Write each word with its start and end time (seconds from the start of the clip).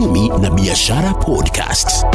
Uchumi 0.00 0.28
na 0.28 0.50
Biashara 0.50 1.14
Podcast. 1.14 2.06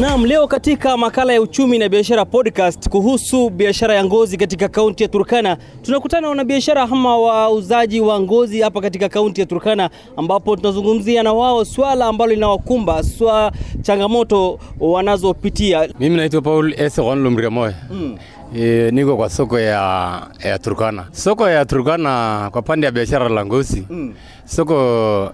Naam, 0.00 0.24
leo 0.26 0.46
katika 0.46 0.96
makala 0.96 1.32
ya 1.32 1.40
uchumi 1.42 1.78
na 1.78 1.88
biashara 1.88 2.24
podcast 2.24 2.88
kuhusu 2.88 3.50
biashara 3.50 3.94
ya 3.94 4.04
ngozi 4.04 4.36
katika 4.36 4.68
kaunti 4.68 5.02
ya 5.02 5.08
Turkana, 5.08 5.56
tunakutana 5.82 6.20
na 6.20 6.28
wanabiashara 6.28 6.82
ama 6.82 7.16
wauzaji 7.18 8.00
wa 8.00 8.20
ngozi 8.20 8.60
hapa 8.60 8.80
katika 8.80 9.08
kaunti 9.08 9.40
ya 9.40 9.46
Turkana, 9.46 9.90
ambapo 10.16 10.56
tunazungumzia 10.56 11.22
na 11.22 11.32
wao 11.32 11.64
swala 11.64 12.06
ambalo 12.06 12.32
linawakumba 12.34 13.02
swa 13.02 13.52
changamoto 13.82 14.58
wanazopitia. 14.80 15.88
Mimi 16.00 16.16
naitwa 16.16 16.42
Paul 16.42 16.74
S. 16.76 16.98
Lumriamoe. 16.98 17.74
Mm. 17.90 18.16
E, 18.54 18.90
niko 18.92 19.16
kwa 19.16 19.30
soko 19.30 19.58
ya, 19.60 20.22
ya 20.44 20.58
Turkana. 20.58 21.04
Soko 21.12 21.48
ya 21.48 21.64
Turkana 21.64 22.48
kwa 22.52 22.62
pande 22.62 22.86
ya 22.86 22.92
biashara 22.92 23.28
la 23.28 23.46
ngozi. 23.46 23.86
Mm. 23.90 24.14
Soko 24.44 25.32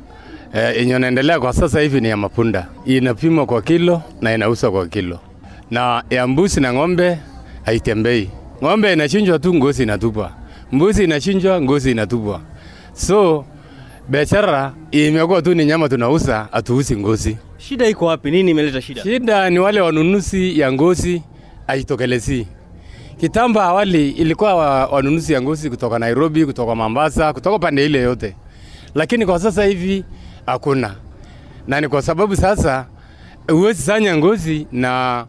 yenye 0.76 0.96
inaendelea 0.96 1.40
kwa 1.40 1.52
sasa 1.52 1.80
hivi 1.80 2.00
ni 2.00 2.08
ya 2.08 2.16
mapunda, 2.16 2.66
inapimwa 2.86 3.46
kwa 3.46 3.62
kilo 3.62 4.02
na 4.20 4.34
inauzwa 4.34 4.70
kwa 4.70 4.86
kilo, 4.86 5.18
na 5.70 6.04
ya 6.10 6.26
mbuzi 6.26 6.60
na 6.60 6.72
ng'ombe 6.72 7.18
haitembei. 7.64 8.30
Ng'ombe 8.64 8.92
inachinjwa 8.92 9.38
tu, 9.38 9.54
ngozi 9.54 9.82
inatupwa, 9.82 10.32
mbuzi 10.72 11.04
inachinjwa, 11.04 11.60
ngozi 11.60 11.90
inatupwa. 11.90 12.40
So 12.92 13.44
biashara 14.08 14.72
imekuwa 14.90 15.42
tu 15.42 15.54
ni 15.54 15.64
nyama 15.64 15.88
tunauza, 15.88 16.48
hatuuzi 16.52 16.96
ngozi. 16.96 17.36
Shida 17.58 17.88
iko 17.88 18.06
wapi? 18.06 18.30
Nini 18.30 18.50
imeleta 18.50 18.80
shida? 18.80 19.02
Shida 19.02 19.50
ni 19.50 19.58
wale 19.58 19.80
wanunuzi 19.80 20.58
ya 20.60 20.72
ngozi 20.72 21.22
haitokelezi. 21.66 22.46
Kitambo 23.20 23.60
awali 23.60 24.10
ilikuwa 24.10 24.54
wa- 24.54 24.86
wanunuzi 24.86 25.32
ya 25.32 25.42
ngozi 25.42 25.70
kutoka 25.70 25.98
Nairobi, 25.98 26.46
kutoka 26.46 26.74
Mombasa, 26.74 27.32
kutoka 27.32 27.58
pande 27.58 27.86
ile 27.86 27.98
yote, 27.98 28.36
lakini 28.94 29.26
kwa 29.26 29.38
sasa 29.38 29.64
hivi 29.64 30.04
hakuna, 30.46 30.94
na 31.66 31.80
ni 31.80 31.88
kwa 31.88 32.02
sababu 32.02 32.36
sasa 32.36 32.86
huwezi 33.48 33.82
sanya 33.82 34.16
ngozi 34.16 34.66
na 34.72 35.26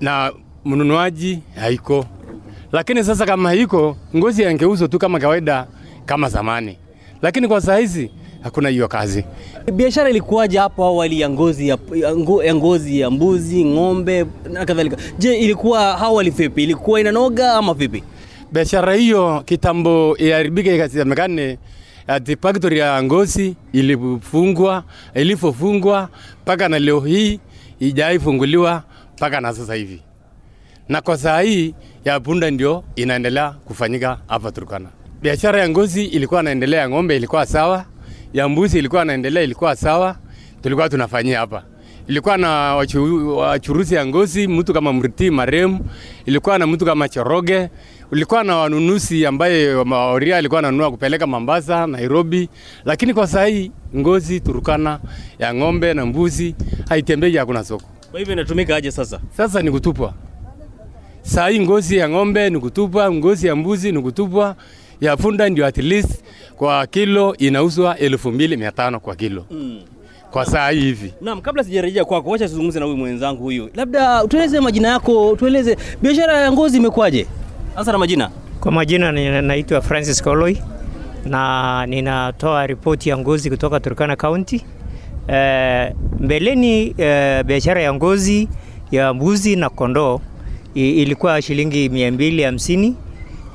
na 0.00 0.32
mnunuaji 0.64 1.38
haiko. 1.60 2.06
Lakini 2.72 3.04
sasa 3.04 3.26
kama 3.26 3.54
iko 3.54 3.96
ngozi 4.16 4.42
yangeuzwa 4.42 4.88
tu 4.88 4.98
kama 4.98 5.18
kawaida 5.20 5.66
kama 6.06 6.28
zamani, 6.28 6.78
lakini 7.22 7.48
kwa 7.48 7.60
saa 7.60 7.76
hizi 7.76 8.10
hakuna 8.48 8.68
hiyo 8.68 8.88
kazi. 8.88 9.24
Biashara 9.74 10.10
ilikuwaje 10.10 10.58
hapo 10.58 10.84
awali 10.84 11.20
ya 11.20 11.30
ngozi 11.30 11.68
ya, 11.68 11.78
ya, 11.94 12.16
ngo, 12.16 12.42
ngozi 12.54 13.00
ya 13.00 13.10
mbuzi, 13.10 13.64
ng'ombe 13.64 14.26
na 14.50 14.64
kadhalika? 14.64 14.96
Je, 15.18 15.34
ilikuwa 15.38 15.98
awali 15.98 16.30
vipi? 16.30 16.62
Ilikuwa 16.62 17.00
inanoga 17.00 17.52
ama 17.54 17.74
vipi? 17.74 18.02
biashara 18.52 18.94
hiyo 18.94 19.42
kitambo 19.46 20.16
iharibika 20.18 20.72
ikasemekane 20.72 21.58
ati 22.06 22.36
factory 22.36 22.78
ya 22.78 23.02
ngozi 23.02 23.56
ilifungwa, 23.72 24.84
ilipofungwa 25.14 26.08
mpaka 26.42 26.68
na 26.68 26.78
leo 26.78 27.00
hii 27.00 27.40
ijaifunguliwa 27.80 28.82
mpaka 29.16 29.40
na 29.40 29.52
sasa 29.54 29.74
hivi, 29.74 30.02
na 30.88 31.00
kwa 31.00 31.16
saa 31.18 31.40
hii 31.40 31.74
ya 32.04 32.20
punda 32.20 32.50
ndio 32.50 32.84
inaendelea 32.96 33.50
kufanyika 33.50 34.18
hapa 34.28 34.52
Turkana. 34.52 34.88
Biashara 35.22 35.60
ya 35.60 35.68
ngozi 35.68 36.04
ilikuwa 36.04 36.40
inaendelea, 36.40 36.88
ng'ombe 36.88 37.16
ilikuwa 37.16 37.46
sawa, 37.46 37.84
ya 38.32 38.48
mbuzi 38.48 38.78
ilikuwa 38.78 39.04
naendelea, 39.04 39.42
ilikuwa 39.42 39.76
sawa, 39.76 40.16
tulikuwa 40.62 40.88
tunafanyia 40.88 41.38
hapa 41.38 41.62
ilikuwa 42.08 42.36
na 42.36 42.48
wachu- 42.76 43.36
wachuruzi 43.36 43.94
ya 43.94 44.06
ngozi, 44.06 44.48
mtu 44.48 44.72
kama 44.74 44.92
Mriti 44.92 45.30
Maremu, 45.30 45.80
ilikuwa 46.26 46.58
na 46.58 46.66
mtu 46.66 46.84
kama 46.84 47.08
Choroge, 47.08 47.68
ulikuwa 48.12 48.44
na 48.44 48.56
wanunuzi 48.56 49.26
ambaye 49.26 49.84
Maoria 49.84 50.36
alikuwa 50.36 50.58
ananunua 50.58 50.90
kupeleka 50.90 51.26
Mombasa, 51.26 51.86
Nairobi, 51.86 52.48
lakini 52.84 53.14
kwa 53.14 53.26
sasa 53.26 53.44
hii 53.46 53.70
ngozi 53.96 54.40
Turukana 54.40 55.00
ya 55.38 55.54
ng'ombe 55.54 55.94
na 55.94 56.06
mbuzi 56.06 56.54
haitembei, 56.88 57.36
hakuna 57.36 57.64
soko. 57.64 57.84
Kwa 58.10 58.18
hivyo 58.20 58.34
inatumika 58.34 58.76
aje 58.76 58.90
sasa? 58.90 59.20
Sasa 59.36 59.62
ni 59.62 59.70
kutupwa. 59.70 60.14
Sasa 61.22 61.48
hii 61.48 61.60
ngozi 61.60 61.96
ya 61.96 62.08
ng'ombe 62.08 62.50
ni 62.50 62.58
kutupwa, 62.60 63.12
ngozi 63.12 63.46
ya 63.46 63.56
mbuzi 63.56 63.92
ni 63.92 64.02
kutupwa, 64.02 64.56
ya 65.00 65.16
punda 65.16 65.48
ndio 65.48 65.66
at 65.66 65.78
least 65.78 66.24
kwa 66.56 66.86
kilo 66.86 67.36
inauzwa 67.36 67.98
elfu 67.98 68.32
mbili 68.32 68.56
mia 68.56 68.72
tano 68.72 69.00
kwa 69.00 69.16
kilo 69.16 69.44
Mm. 69.50 69.80
kwa 70.30 70.46
saa 70.46 70.70
hii 70.70 70.80
hivi. 70.80 71.14
Naam, 71.20 71.40
kabla 71.40 71.64
sijarejea 71.64 72.04
kwako, 72.04 72.30
wacha 72.30 72.48
tuzungumze 72.48 72.78
na 72.80 72.84
huyu 72.86 72.96
mwenzangu 72.96 73.42
huyu. 73.42 73.70
Labda 73.74 74.26
tueleze 74.28 74.60
majina 74.60 74.88
yako, 74.88 75.36
tueleze 75.38 75.76
biashara 76.02 76.38
ya 76.38 76.52
ngozi 76.52 76.76
imekuwaje? 76.76 77.26
hasa 77.74 77.92
na 77.92 77.98
majina. 77.98 78.30
Kwa 78.60 78.72
majina 78.72 79.12
naitwa 79.42 79.80
Francis 79.80 80.22
Koloi 80.22 80.58
na 81.24 81.86
ninatoa 81.86 82.66
ripoti 82.66 83.08
ya 83.08 83.18
ngozi 83.18 83.50
kutoka 83.50 83.80
Turkana 83.80 84.16
County. 84.16 84.64
Eh, 85.28 85.92
mbeleni 86.20 86.94
eh, 86.98 87.44
biashara 87.44 87.82
ya 87.82 87.94
ngozi 87.94 88.48
ya 88.90 89.14
mbuzi 89.14 89.56
na 89.56 89.70
kondoo 89.70 90.20
ilikuwa 90.74 91.42
shilingi 91.42 91.88
250 91.88 92.92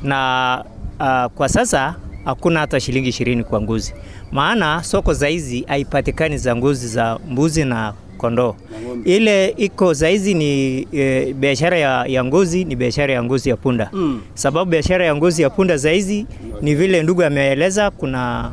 na 0.03 0.63
uh, 0.99 1.25
kwa 1.25 1.49
sasa 1.49 1.95
hakuna 2.25 2.59
hata 2.59 2.79
shilingi 2.79 3.09
ishirini 3.09 3.43
kwa 3.43 3.61
ngozi, 3.61 3.93
maana 4.31 4.83
soko 4.83 5.13
za 5.13 5.27
hizi 5.27 5.65
haipatikani 5.67 6.37
za 6.37 6.55
ngozi 6.55 6.87
za 6.87 7.19
mbuzi 7.29 7.65
na 7.65 7.93
kondoo. 8.17 8.55
Ile 9.05 9.47
iko 9.47 9.93
za 9.93 10.07
hizi 10.07 10.33
ni 10.33 10.79
e, 10.93 11.33
biashara 11.33 11.77
ya, 11.77 12.05
ya 12.05 12.23
ngozi 12.23 12.65
ni 12.65 12.75
biashara 12.75 13.13
ya 13.13 13.23
ngozi 13.23 13.49
ya 13.49 13.57
punda 13.57 13.89
Mm. 13.93 14.21
sababu 14.33 14.71
biashara 14.71 15.05
ya 15.05 15.15
ngozi 15.15 15.41
ya 15.41 15.49
punda 15.49 15.77
za 15.77 15.91
hizi 15.91 16.25
ni 16.61 16.75
vile 16.75 17.03
ndugu 17.03 17.23
ameeleza, 17.23 17.91
kuna, 17.91 18.51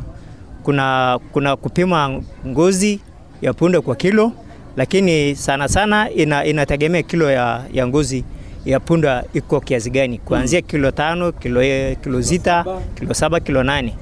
kuna, 0.63 1.19
kuna 1.33 1.57
kupima 1.57 2.21
ngozi 2.47 3.01
ya 3.43 3.53
punda 3.53 3.81
kwa 3.81 3.97
kilo, 3.97 4.33
lakini 4.77 5.37
sana 5.37 5.69
sana 5.69 6.11
ina, 6.11 6.45
inategemea 6.45 7.03
kilo 7.03 7.31
ya, 7.31 7.65
ya 7.73 7.87
ngozi 7.87 8.25
ya 8.65 8.81
punda 8.81 9.25
iko 9.35 9.61
kiasi 9.61 9.91
gani, 9.91 10.19
kuanzia 10.19 10.61
kilo 10.63 10.91
tano, 10.91 11.33
kilo, 11.33 11.61
kilo 12.03 12.23
sita, 12.23 12.65
kilo 12.95 13.15
saba, 13.15 13.41
kilo 13.41 13.63
nane. 13.63 13.97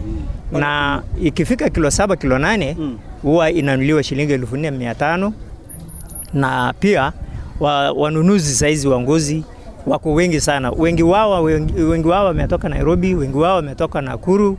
Na 0.52 1.02
ikifika 1.22 1.68
kilo 1.70 1.90
saba, 1.90 2.16
kilo 2.16 2.38
nane 2.38 2.76
huwa 3.22 3.50
inanuliwa 3.50 4.02
shilingi 4.02 4.32
elfu 4.32 4.56
nne 4.56 4.70
mia 4.70 4.94
tano. 4.94 5.32
Na 6.34 6.74
pia 6.80 7.12
wa, 7.60 7.92
wanunuzi 7.92 8.54
saizi 8.54 8.88
wa 8.88 9.00
ngozi 9.00 9.44
wako 9.86 10.14
wengi 10.14 10.40
sana. 10.40 10.70
Wengi 10.70 11.02
wao 11.02 11.42
wengi, 11.42 11.72
wengi 11.82 12.08
wao 12.08 12.24
wametoka 12.26 12.68
Nairobi, 12.68 13.14
wengi 13.14 13.36
wao 13.36 13.56
wametoka 13.56 14.00
Nakuru, 14.00 14.58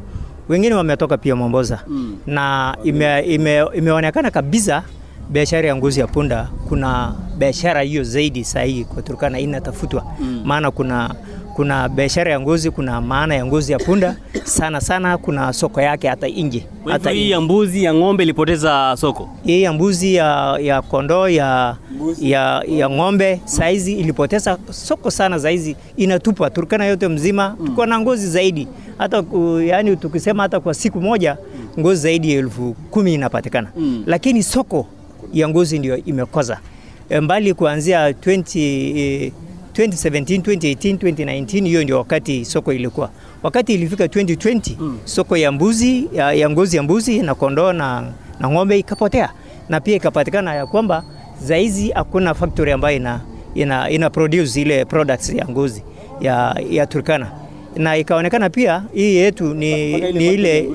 wengine 0.49 0.75
wametoka 0.75 1.17
pia 1.17 1.35
Mombasa. 1.35 1.79
Mm. 1.87 2.17
na 2.27 2.75
ime, 2.83 3.19
ime, 3.21 3.65
imeonekana 3.73 4.31
kabisa 4.31 4.83
biashara 5.29 5.67
ya 5.67 5.75
ngozi 5.75 5.99
ya 5.99 6.07
punda, 6.07 6.49
kuna 6.69 7.13
biashara 7.37 7.81
hiyo 7.81 8.03
zaidi 8.03 8.43
sahihi 8.43 8.83
kwa 8.85 9.01
Turkana 9.01 9.39
inatafutwa. 9.39 10.05
Mm. 10.19 10.41
maana 10.45 10.71
kuna 10.71 11.15
kuna 11.55 11.89
biashara 11.89 12.31
ya 12.31 12.39
ngozi, 12.39 12.71
kuna 12.71 13.01
maana 13.01 13.35
ya 13.35 13.45
ngozi 13.45 13.71
ya 13.71 13.79
punda. 13.79 14.15
Sana 14.43 14.81
sana, 14.81 15.17
kuna 15.17 15.53
soko 15.53 15.81
yake 15.81 16.07
hata 16.07 16.27
nje. 16.27 16.65
Hata 16.85 17.09
hii 17.11 17.29
ya 17.31 17.41
mbuzi 17.41 17.83
ya 17.83 17.93
ng'ombe 17.93 18.23
ilipoteza 18.23 18.95
soko. 18.97 19.29
hii 19.45 19.61
ya 19.61 19.73
mbuzi 19.73 20.15
ya, 20.15 20.57
ya 20.61 20.81
kondoo 20.81 21.27
ya, 21.29 21.75
ya, 22.19 22.63
ya 22.67 22.89
ng'ombe 22.89 23.41
saizi 23.45 23.93
ilipoteza 23.93 24.57
soko 24.71 25.11
sana, 25.11 25.39
saizi. 25.39 25.75
Inatupa 25.97 26.49
Turkana 26.49 26.85
yote 26.85 27.07
mzima. 27.07 27.55
Mm. 27.59 27.67
tuko 27.67 27.85
na 27.85 27.99
ngozi 27.99 28.27
zaidi. 28.27 28.67
Hata 28.97 29.23
yani 29.65 29.95
tukisema 29.97 30.43
hata 30.43 30.59
kwa 30.59 30.73
siku 30.73 31.01
moja 31.01 31.37
ngozi 31.79 32.01
zaidi 32.01 32.31
ya 32.33 32.39
elfu 32.39 32.75
kumi 32.91 33.13
inapatikana. 33.13 33.67
Mm. 33.77 34.03
lakini 34.05 34.43
soko 34.43 34.87
ya 35.33 35.49
ngozi 35.49 35.79
ndio 35.79 35.97
imekosa 35.97 36.59
E, 37.09 37.19
mbali 37.19 37.53
kuanzia 37.53 38.09
20, 38.11 38.97
eh, 38.97 39.31
2017 39.73 40.41
2018 40.41 40.93
2019 40.97 41.65
hiyo 41.67 41.83
ndio 41.83 41.97
wakati 41.97 42.45
soko 42.45 42.73
ilikuwa. 42.73 43.09
Wakati 43.43 43.73
ilifika 43.73 44.05
2020 44.05 44.75
mm. 44.79 44.99
soko 45.05 45.37
ya 45.37 45.51
mbuzi 45.51 46.07
ya, 46.13 46.33
ya 46.33 46.49
ngozi 46.49 46.77
ya 46.77 46.83
mbuzi 46.83 47.19
na 47.19 47.35
kondoo 47.35 47.73
na, 47.73 48.11
na 48.39 48.49
ng'ombe 48.49 48.79
ikapotea. 48.79 49.29
Na 49.69 49.79
pia 49.81 49.95
ikapatikana 49.95 50.55
ya 50.55 50.65
kwamba 50.65 51.03
zaizi 51.43 51.89
hakuna 51.91 52.33
factory 52.33 52.71
ambayo 52.71 52.97
ina, 52.97 53.21
ina, 53.55 53.89
ina 53.89 54.09
produce 54.09 54.61
ile 54.61 54.85
products 54.85 55.29
ya 55.33 55.47
ngozi 55.49 55.83
ya, 56.21 56.61
ya 56.69 56.85
Turkana. 56.87 57.31
Na 57.75 57.97
ikaonekana 57.97 58.49
pia 58.49 58.83
hii 58.93 59.15
yetu 59.15 59.53
ni, 59.53 59.93
ni 60.11 60.33
ile 60.33 60.69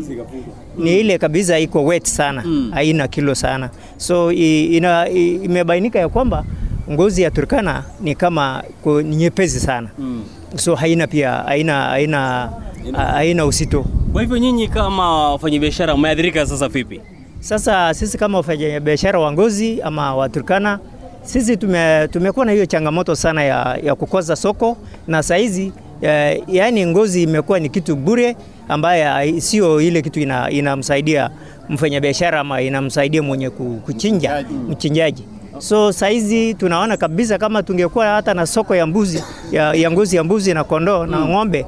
ni 0.79 1.01
ile 1.01 1.19
kabisa 1.19 1.59
iko 1.59 1.85
wet 1.85 2.07
sana 2.07 2.43
mm. 2.47 2.71
haina 2.75 3.09
kilo 3.09 3.35
sana 3.35 3.71
so 3.97 4.33
ina, 4.33 5.09
imebainika 5.11 5.99
ya 5.99 6.09
kwamba 6.09 6.45
ngozi 6.91 7.23
ya 7.23 7.31
Turkana 7.31 7.85
ni 8.01 8.15
kama 8.15 8.63
ni 9.05 9.17
nyepesi 9.17 9.61
sana 9.61 9.89
mm. 9.99 10.25
so 10.57 10.75
haina 10.75 11.07
pia 11.07 11.31
haina 11.33 11.83
haina 11.83 12.51
haina 12.93 13.47
usito. 13.47 13.85
Kwa 14.13 14.23
hivyo 14.23 14.39
nyinyi 14.39 14.69
kama 14.69 15.31
wafanyabiashara 15.33 15.97
mmeathirika 15.97 16.47
sasa 16.47 16.69
vipi? 16.69 17.01
Sasa 17.41 17.95
sisi 17.95 18.19
kama 18.19 18.39
wafanyabiashara 18.39 19.21
wa 19.21 19.33
ngozi 19.33 19.83
ama 19.83 20.17
wa 20.17 20.29
Turkana 20.29 20.79
sisi 21.23 21.57
tume, 21.57 22.09
tumekuwa 22.09 22.47
na 22.47 22.53
hiyo 22.53 22.67
changamoto 22.67 23.15
sana 23.15 23.43
ya, 23.45 23.79
ya 23.85 23.95
kukosa 23.95 24.37
soko 24.37 24.77
na 25.07 25.23
saizi 25.23 25.73
ya, 26.01 26.35
yaani 26.49 26.87
ngozi 26.87 27.23
imekuwa 27.23 27.61
ni 27.61 27.69
kitu 27.69 27.97
bure 27.97 28.37
ambaye 28.69 29.41
sio 29.41 29.81
ile 29.81 30.03
kitu 30.03 30.21
ina, 30.21 30.51
inamsaidia 30.51 31.31
mfanyabiashara 31.69 32.41
ama 32.41 32.63
inamsaidia 32.63 33.23
mwenye 33.23 33.51
ku- 33.51 33.81
kuchinja 33.85 34.45
mchinjaji. 34.69 35.25
So 35.59 35.93
saizi 35.93 36.55
tunaona 36.55 36.97
kabisa 36.97 37.39
kama 37.39 37.63
tungekuwa 37.63 38.07
hata 38.07 38.35
na 38.35 38.47
soko 38.47 38.75
ya 38.77 38.87
mbuzi 38.87 39.25
ya, 39.53 39.75
ya 39.75 39.91
ngozi 39.91 40.17
ya 40.17 40.25
mbuzi 40.25 40.55
na 40.55 40.65
kondoo 40.65 41.07
na 41.07 41.21
ng'ombe 41.29 41.67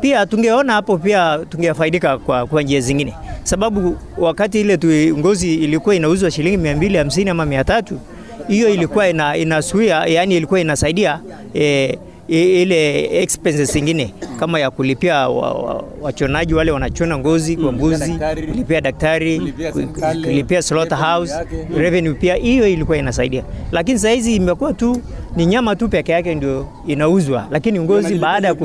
pia 0.00 0.26
tungeona 0.26 0.72
hapo 0.72 0.98
pia 0.98 1.38
tungefaidika 1.50 2.18
kwa, 2.18 2.46
kwa 2.46 2.62
njia 2.62 2.80
zingine, 2.80 3.14
sababu 3.42 3.96
wakati 4.18 4.60
ile 4.60 4.76
tu 4.76 4.86
ngozi 5.18 5.54
ilikuwa 5.54 5.94
inauzwa 5.94 6.30
shilingi 6.30 6.56
mia 6.56 6.76
mbili 6.76 6.98
hamsini 6.98 7.30
ama 7.30 7.44
mia 7.46 7.64
tatu 7.64 8.00
hiyo 8.48 8.68
ilikuwa 8.68 9.08
ina, 9.08 9.36
inasuia 9.36 10.06
yani 10.06 10.36
ilikuwa 10.36 10.60
inasaidia 10.60 11.20
e, 11.54 11.62
i- 11.62 11.98
ile 12.28 13.04
expenses 13.22 13.72
zingine 13.72 14.14
kama 14.40 14.60
ya 14.60 14.70
kulipia 14.70 15.28
wa- 15.28 15.52
wa- 15.54 15.84
wachonaji 16.02 16.54
wale 16.54 16.70
wanachona 16.70 17.18
ngozi 17.18 17.56
kwa 17.56 17.72
mbuzi, 17.72 18.18
kulipia 18.52 18.80
daktari, 18.80 19.38
ku- 19.72 19.78
kulipia 20.24 20.62
slaughterhouse 20.62 21.34
revenue 21.76 22.14
pia 22.14 22.34
hiyo 22.34 22.68
ilikuwa 22.68 22.96
inasaidia, 22.96 23.42
lakini 23.72 23.98
saa 23.98 24.10
hizi 24.10 24.34
imekuwa 24.36 24.72
tu 24.72 25.00
ni 25.36 25.46
nyama 25.46 25.76
tu 25.76 25.88
peke 25.88 26.12
yake 26.12 26.34
ndio 26.34 26.66
inauzwa, 26.86 27.46
lakini 27.50 27.80
ngozi 27.80 28.14
baada 28.18 28.48
ya 28.48 28.54
ku, 28.54 28.64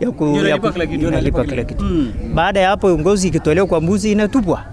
ya 0.00 0.10
ku, 0.10 0.24
ya 0.48 0.58
ku, 0.58 0.66
inalipa 1.08 1.44
kila 1.44 1.64
kitu. 1.64 1.84
Baada 2.34 2.60
ya 2.60 2.68
hapo 2.68 2.98
ngozi 2.98 3.28
ikitolewa 3.28 3.66
kwa 3.66 3.80
mbuzi 3.80 4.12
inatupwa 4.12 4.64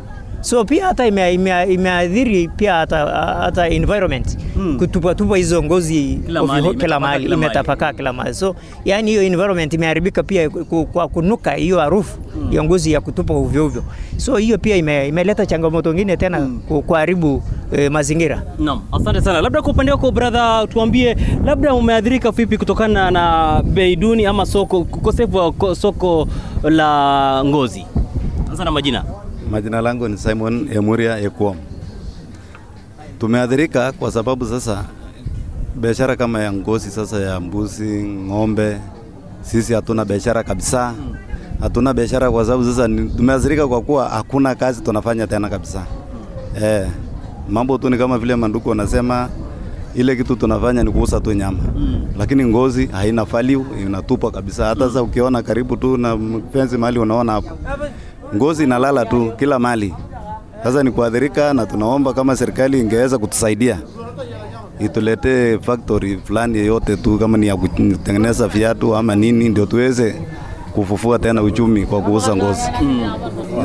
so 0.42 0.66
pia 0.66 0.86
hata 0.86 1.08
ime- 1.08 1.34
ime- 1.34 1.74
imeathiri 1.74 2.48
pia 2.48 2.74
hata, 2.74 2.98
hata 3.42 3.68
environment 3.70 4.38
mm. 4.56 4.78
kutupatupa 4.78 5.38
hizo 5.38 5.64
ngozi 5.64 6.20
Kila 6.26 6.44
mahali, 6.44 6.76
kila 6.76 7.36
imetapakaa 7.36 7.94
kila 7.94 8.14
mahali. 8.14 8.36
so 8.36 8.56
yani 8.86 9.12
hiyo 9.12 9.24
environment 9.24 9.74
imeharibika 9.74 10.24
pia 10.24 10.50
kwa 10.94 11.08
kunuka 11.08 11.52
hiyo 11.52 11.80
harufu 11.80 12.18
mm. 12.36 12.54
ya 12.54 12.64
ngozi 12.64 12.92
ya 12.92 13.02
kutupa 13.02 13.34
ovyo 13.34 13.66
ovyo 13.66 13.84
so 14.18 14.38
hiyo 14.38 14.58
pia 14.58 14.76
ime, 14.76 15.08
imeleta 15.08 15.46
changamoto 15.46 15.94
ngine 15.94 16.18
tena 16.18 16.40
mm. 16.40 16.62
kuharibu 16.88 17.44
eh, 17.72 17.92
mazingira 17.92 18.44
Naam, 18.60 18.82
asante 18.92 19.22
sana. 19.22 19.42
Labda 19.42 19.62
kwa 19.62 19.72
upande 19.72 19.92
wako 19.92 20.12
brother, 20.12 20.68
tuambie 20.70 21.18
labda 21.46 21.74
umeathirika 21.74 22.32
vipi 22.32 22.58
kutokana 22.58 23.12
na 23.12 23.62
bei 23.66 23.96
duni 23.96 24.26
ama 24.26 24.46
soko 24.46 24.80
ukosefu 24.80 25.38
wa 25.38 25.76
soko 25.76 26.28
la 26.64 27.42
ngozi? 27.46 27.86
Na 28.66 28.72
majina. 28.72 29.04
Majina 29.52 29.82
langu 29.82 30.08
ni 30.08 30.18
Simon 30.18 30.68
Emuria 30.72 31.20
Ekuom. 31.20 31.58
Tumeathirika 33.20 33.92
kwa 33.92 34.12
sababu 34.12 34.46
sasa 34.46 34.86
biashara 35.76 36.16
kama 36.16 36.42
ya 36.44 36.54
ngozi 36.54 36.92
sasa 36.92 37.20
ya 37.20 37.40
mbuzi, 37.40 38.04
ng'ombe, 38.04 38.78
sisi 39.42 39.74
hatuna 39.74 40.06
biashara 40.06 40.44
kabisa. 40.44 40.94
Hatuna 41.60 41.94
biashara 41.94 42.32
kwa 42.32 42.46
sababu 42.46 42.64
sasa 42.66 42.88
tumeathirika 43.18 43.68
kwa 43.68 43.82
kuwa 43.82 44.10
hakuna 44.10 44.56
kazi 44.56 44.82
tunafanya 44.82 45.28
tena 45.28 45.50
kabisa. 45.50 45.86
Eh, 46.62 46.88
mambo 47.50 47.78
tu 47.78 47.90
ni 47.90 47.98
kama 47.98 48.18
vile 48.18 48.36
manduku 48.36 48.70
wanasema 48.70 49.30
ile 49.96 50.16
kitu 50.16 50.36
tunafanya 50.36 50.84
ni 50.84 50.92
kuuza 50.92 51.20
tu 51.20 51.34
nyama 51.34 51.60
mm. 51.76 52.08
Lakini 52.18 52.46
ngozi 52.46 52.86
haina 52.86 53.24
value, 53.24 53.66
inatupwa 53.82 54.32
kabisa. 54.32 54.66
Hata 54.66 54.88
sasa 54.88 55.04
ukiona 55.04 55.42
karibu 55.44 55.78
tu 55.78 55.98
na 55.98 56.18
fence 56.54 56.78
mahali 56.78 57.00
unaona 57.00 57.32
hapo 57.32 57.58
ngozi 58.36 58.64
inalala 58.64 59.06
tu 59.06 59.34
kila 59.40 59.60
mali. 59.60 59.94
Sasa 60.64 60.84
ni 60.84 60.92
kuadhirika, 60.92 61.54
na 61.54 61.66
tunaomba 61.66 62.14
kama 62.14 62.36
serikali 62.36 62.80
ingeweza 62.80 63.18
kutusaidia 63.18 63.80
ituletee 64.80 65.58
factory 65.58 66.18
fulani 66.24 66.58
yoyote 66.58 66.98
tu, 66.98 67.18
kama 67.20 67.38
ni 67.38 67.48
ya 67.48 67.56
kutengeneza 67.58 68.48
viatu 68.48 68.96
ama 68.96 69.16
nini, 69.16 69.50
ndio 69.50 69.66
tuweze 69.66 70.16
kufufua 70.74 71.20
tena 71.20 71.42
uchumi 71.44 71.86
kwa 71.86 72.02
kuuza 72.02 72.36
ngozi 72.36 72.62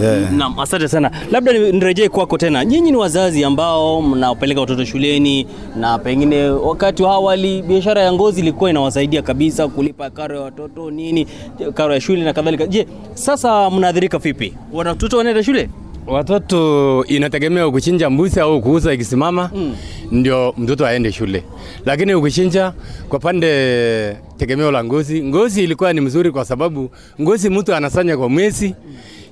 yeah. 0.02 0.32
Naam, 0.32 0.58
asante 0.60 0.88
sana. 0.88 1.10
Labda 1.30 1.52
nirejee 1.52 2.08
kwako 2.08 2.38
tena. 2.38 2.64
Nyinyi 2.64 2.90
ni 2.90 2.96
wazazi 2.96 3.44
ambao 3.44 4.02
mnapeleka 4.02 4.60
watoto 4.60 4.84
shuleni 4.84 5.46
na 5.76 5.98
pengine 5.98 6.48
wakati 6.48 7.02
wa 7.02 7.10
awali 7.12 7.62
biashara 7.62 8.02
ya 8.02 8.12
ngozi 8.12 8.40
ilikuwa 8.40 8.70
inawasaidia 8.70 9.22
kabisa 9.22 9.68
kulipa 9.68 10.10
karo 10.10 10.36
ya 10.36 10.42
watoto 10.42 10.90
nini, 10.90 11.26
karo 11.74 11.94
ya 11.94 12.00
shule 12.00 12.22
na 12.24 12.32
kadhalika. 12.32 12.66
Je, 12.66 12.86
sasa 13.14 13.70
mnaathirika 13.70 14.18
vipi? 14.18 14.54
Watoto 14.72 15.16
wanaenda 15.18 15.42
shule? 15.42 15.68
Watoto 16.06 17.04
inategemea 17.08 17.66
ukuchinja 17.66 18.10
mbuzi 18.10 18.40
au 18.40 18.62
kuuza 18.62 18.92
ikisimama 18.92 19.50
mm. 19.54 19.76
ndio 20.10 20.54
mtoto 20.58 20.86
aende 20.86 21.12
shule, 21.12 21.44
lakini 21.84 22.14
ukichinja 22.14 22.72
kwa 23.08 23.18
pande 23.18 24.16
tegemeo 24.36 24.70
la 24.70 24.84
ngozi, 24.84 25.22
ngozi 25.24 25.64
ilikuwa 25.64 25.92
ni 25.92 26.00
mzuri 26.00 26.30
kwa 26.30 26.44
sababu 26.44 26.90
ngozi 27.20 27.50
mtu 27.50 27.74
anasanya 27.74 28.16
kwa 28.16 28.28
mwezi, 28.28 28.74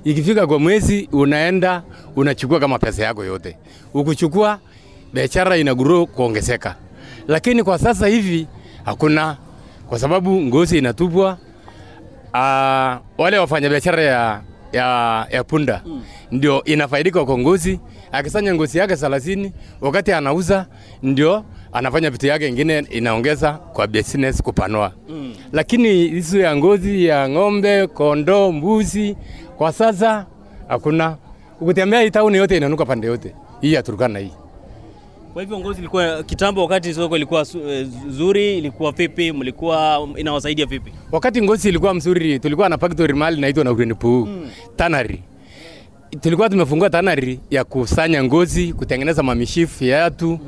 ikifika 0.03 0.47
kwa 0.47 0.59
mwezi 0.59 1.09
unaenda 1.11 1.83
unachukua 2.15 2.59
kama 2.59 2.79
pesa 2.79 3.03
yako 3.03 3.23
yote, 3.25 3.57
ukuchukua 3.93 4.59
biashara 5.13 5.57
ina 5.57 5.75
grow 5.75 6.05
kuongezeka, 6.07 6.75
lakini 7.27 7.63
kwa 7.63 7.79
sasa 7.79 8.07
hivi 8.07 8.47
hakuna, 8.85 9.37
kwa 9.89 9.99
sababu 9.99 10.41
ngozi 10.41 10.77
inatupwa 10.77 11.37
uh, 12.33 13.21
wale 13.23 13.37
wafanyabiashara 13.39 14.03
ya, 14.03 14.41
ya, 14.75 15.27
ya 15.31 15.43
punda 15.43 15.81
mm. 15.85 16.01
ndio 16.31 16.63
inafaidika 16.63 17.25
kwa 17.25 17.37
ngozi. 17.37 17.79
Akisanya 18.11 18.55
ngozi 18.55 18.77
yake 18.77 18.95
thelathini, 18.95 19.51
wakati 19.81 20.11
anauza 20.11 20.65
ndio 21.03 21.45
anafanya 21.73 22.09
vitu 22.09 22.27
yake 22.27 22.47
ingine 22.47 22.79
inaongeza 22.89 23.53
kwa 23.53 23.87
business 23.87 24.41
kupanua 24.41 24.91
mm. 25.09 25.35
Lakini 25.51 25.89
hizo 26.07 26.39
ya 26.39 26.55
ngozi 26.57 27.05
ya 27.05 27.29
ng'ombe, 27.29 27.87
kondoo, 27.87 28.51
mbuzi 28.51 29.17
kwa 29.57 29.71
sasa 29.73 30.25
hakuna. 30.67 31.17
Ukitembea 31.61 32.01
hii 32.01 32.09
tauni 32.11 32.37
yote 32.37 32.57
inanuka 32.57 32.85
pande 32.85 33.07
yote 33.07 33.35
hii 33.61 33.73
ya 33.73 33.83
Turkana 33.83 34.19
hii. 34.19 34.31
Kwa 35.35 35.41
hivyo 35.41 35.59
ngozi 35.59 35.79
ilikuwa 35.79 36.23
kitambo, 36.23 36.61
wakati 36.61 36.93
soko 36.93 37.15
ilikuwa 37.15 37.45
eh, 37.67 37.87
zuri, 38.09 38.57
ilikuwa 38.57 38.91
vipi? 38.91 39.31
Mlikuwa 39.31 40.07
inawasaidia 40.15 40.65
vipi? 40.65 40.91
Wakati 41.11 41.41
ngozi 41.41 41.69
ilikuwa 41.69 41.93
mzuri, 41.93 42.39
tulikuwa 42.39 42.69
na 42.69 42.77
factory 42.77 43.13
mali 43.13 43.37
inaitwa 43.37 43.63
na 43.63 43.71
Urenipuu 43.71 44.25
mm. 44.25 44.49
tanari 44.75 45.23
tulikuwa 46.21 46.49
tumefungua 46.49 46.89
tanari 46.89 47.39
ya 47.51 47.63
kusanya 47.63 48.23
ngozi, 48.23 48.73
kutengeneza 48.73 49.23
mamishifu 49.23 49.83
ya 49.83 50.03
watu. 50.03 50.39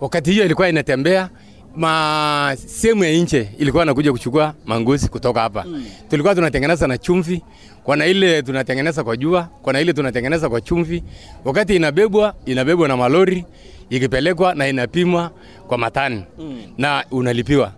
Wakati 0.00 0.30
hiyo 0.32 0.44
ilikuwa 0.44 0.68
inatembea 0.68 1.28
ma 1.76 2.56
sehemu 2.66 3.04
ya 3.04 3.12
nje 3.12 3.48
ilikuwa 3.58 3.84
nakuja 3.84 4.12
kuchukua 4.12 4.54
mangozi 4.66 5.08
kutoka 5.08 5.40
hapa 5.40 5.64
mm. 5.68 5.84
tulikuwa 6.10 6.34
tunatengeneza 6.34 6.86
na 6.86 6.98
chumvi, 6.98 7.42
kuna 7.84 8.06
ile 8.06 8.42
tunatengeneza 8.42 9.04
kwa 9.04 9.16
jua, 9.16 9.48
kuna 9.62 9.80
ile 9.80 9.92
tunatengeneza 9.92 10.48
kwa 10.48 10.60
chumvi. 10.60 11.02
Wakati 11.44 11.76
inabebwa 11.76 12.34
inabebwa 12.46 12.88
na 12.88 12.96
malori 12.96 13.44
ikipelekwa 13.90 14.54
na 14.54 14.68
inapimwa 14.68 15.30
kwa 15.68 15.78
matani 15.78 16.24
mm. 16.38 16.62
na 16.78 17.04
unalipiwa 17.10 17.72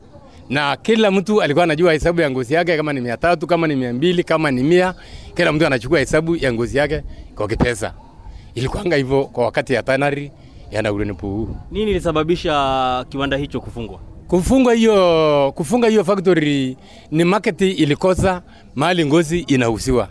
na 0.53 0.77
kila 0.77 1.11
mtu 1.11 1.43
alikuwa 1.43 1.65
anajua 1.65 1.93
hesabu 1.93 2.21
ya 2.21 2.31
ngozi 2.31 2.55
yake, 2.55 2.77
kama 2.77 2.93
ni 2.93 3.01
mia 3.01 3.17
tatu, 3.17 3.47
kama 3.47 3.67
ni 3.67 3.77
mia 3.77 3.93
mbili, 3.93 4.25
kama 4.25 4.51
ni 4.51 4.63
mia. 4.63 4.95
Kila 5.35 5.53
mtu 5.53 5.67
anachukua 5.67 5.99
hesabu 5.99 6.37
ya 6.37 6.53
ngozi 6.53 6.79
yake 6.79 7.03
kwa 7.35 7.49
kipesa. 7.49 7.95
Ilikuanga 8.55 8.97
hivyo 8.97 9.25
kwa 9.25 9.45
wakati 9.45 9.73
ya 9.75 9.83
tanari 9.83 10.33
ya 10.71 10.83
Naureni 10.83 11.15
Puu. 11.15 11.49
Nini 11.71 11.91
ilisababisha 11.91 13.05
kiwanda 13.09 13.37
hicho 13.37 13.61
kufungwa? 13.61 13.99
Kufunga 14.29 14.73
hiyo 14.73 15.53
kufunga 15.55 15.89
hiyo 15.89 16.05
factory 16.05 16.77
ni 17.11 17.25
market 17.25 17.61
ilikosa 17.61 18.43
mahali 18.75 19.07
ngozi 19.07 19.39
inahusiwa. 19.39 20.09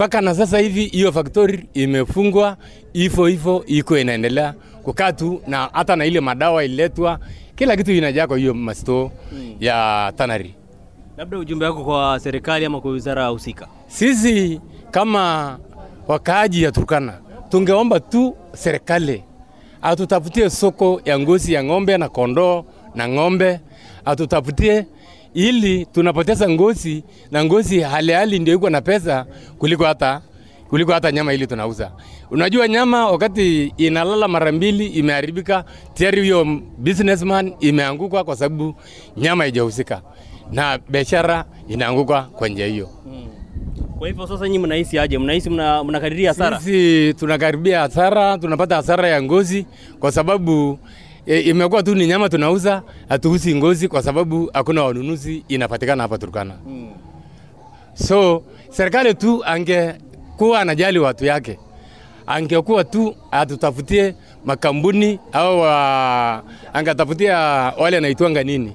Mpaka 0.00 0.20
na 0.20 0.34
sasa 0.34 0.58
hivi 0.58 0.84
hiyo 0.86 1.12
factory 1.12 1.64
imefungwa 1.74 2.56
hivyo 2.92 3.26
hivyo, 3.26 3.64
iko 3.66 3.98
inaendelea 3.98 4.54
kukaa 4.82 5.12
tu, 5.12 5.42
na 5.46 5.68
hata 5.72 5.96
na 5.96 6.04
ile 6.06 6.20
madawa 6.20 6.64
ililetwa, 6.64 7.18
kila 7.56 7.76
kitu 7.76 7.92
inajaa 7.92 8.26
kwa 8.26 8.38
hiyo 8.38 8.54
masto 8.54 9.10
ya 9.60 10.12
tanari. 10.16 10.54
Labda 11.16 11.38
ujumbe 11.38 11.66
wako 11.66 11.84
kwa 11.84 12.20
serikali 12.20 12.64
ama 12.64 12.80
kwa 12.80 12.90
wizara 12.90 13.26
husika. 13.26 13.68
Sisi 13.86 14.60
kama 14.90 15.58
wakaaji 16.08 16.62
ya 16.62 16.72
Turkana 16.72 17.14
tungeomba 17.48 18.00
tu 18.00 18.36
serikali 18.54 19.24
atutafutie 19.82 20.50
soko 20.50 21.00
ya 21.04 21.18
ngozi 21.18 21.52
ya 21.52 21.64
ng'ombe 21.64 21.98
na 21.98 22.08
kondoo 22.08 22.64
na 22.94 23.08
ng'ombe, 23.08 23.60
atutafutie 24.04 24.86
ili 25.34 25.86
tunapoteza 25.86 26.48
ngozi 26.48 27.04
na 27.30 27.44
ngozi 27.44 27.80
hali 27.80 28.12
hali 28.12 28.38
ndio 28.38 28.54
iko 28.54 28.70
na 28.70 28.80
pesa 28.80 29.26
kuliko 29.58 29.84
hata 29.84 30.20
kuliko 30.68 30.92
hata 30.92 31.12
nyama 31.12 31.32
ili 31.34 31.46
tunauza. 31.46 31.92
Unajua 32.30 32.68
nyama 32.68 33.10
wakati 33.10 33.74
inalala 33.76 34.28
mara 34.28 34.52
mbili 34.52 34.86
imeharibika, 34.86 35.64
tayari 35.94 36.20
huyo 36.20 36.44
businessman 36.78 37.52
imeanguka 37.60 38.24
kwa 38.24 38.36
sababu 38.36 38.74
nyama 39.16 39.44
haijahusika 39.44 40.02
na 40.52 40.78
biashara 40.88 41.44
inaanguka 41.68 42.22
kwa 42.22 42.48
njia 42.48 42.66
hiyo. 42.66 42.88
Kwa 43.98 44.08
hivyo 44.08 44.26
sasa 44.26 44.44
nyinyi 44.48 44.58
mnahisi 44.58 44.98
aje? 44.98 45.18
Mnahisi 45.18 45.50
mna- 45.50 45.84
hasara? 46.30 46.60
Sisi 46.60 47.14
tunakaribia 47.14 47.80
hasara, 47.80 48.38
tunapata 48.38 48.76
hasara 48.76 49.08
ya 49.08 49.22
ngozi 49.22 49.66
kwa 50.00 50.12
sababu 50.12 50.78
e, 51.26 51.40
imekuwa 51.40 51.82
tu 51.82 51.94
ni 51.94 52.06
nyama 52.06 52.28
tunauza, 52.28 52.82
hatuuzi 53.08 53.54
ngozi 53.54 53.88
kwa 53.88 54.02
sababu 54.02 54.50
hakuna 54.54 54.82
wanunuzi 54.84 55.44
inapatikana 55.48 56.02
hapa 56.02 56.18
Turkana. 56.18 56.54
So 57.94 58.42
serikali 58.70 59.14
tu 59.14 59.44
angekuwa 59.44 60.60
anajali 60.60 60.98
watu 60.98 61.24
yake, 61.24 61.58
angekuwa 62.26 62.84
tu 62.84 63.14
atutafutie 63.30 64.14
makampuni 64.44 65.18
au 65.32 65.60
wa, 65.60 66.42
angatafutia 66.72 67.36
wale 67.78 67.96
anaitwanga 67.96 68.42
nini 68.44 68.72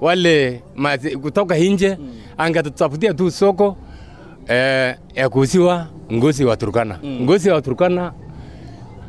wale 0.00 0.62
mazi, 0.76 1.16
kutoka 1.16 1.56
nje 1.58 1.98
angetutafutia 2.38 3.14
tu 3.14 3.30
soko 3.30 3.76
eh, 4.48 4.94
ya 5.14 5.28
kuuziwa 5.28 5.86
ngozi 6.12 6.44
wa 6.44 6.56
Turkana. 6.56 6.98
Ngozi 7.04 7.50
wa 7.50 7.62
Turkana 7.62 8.12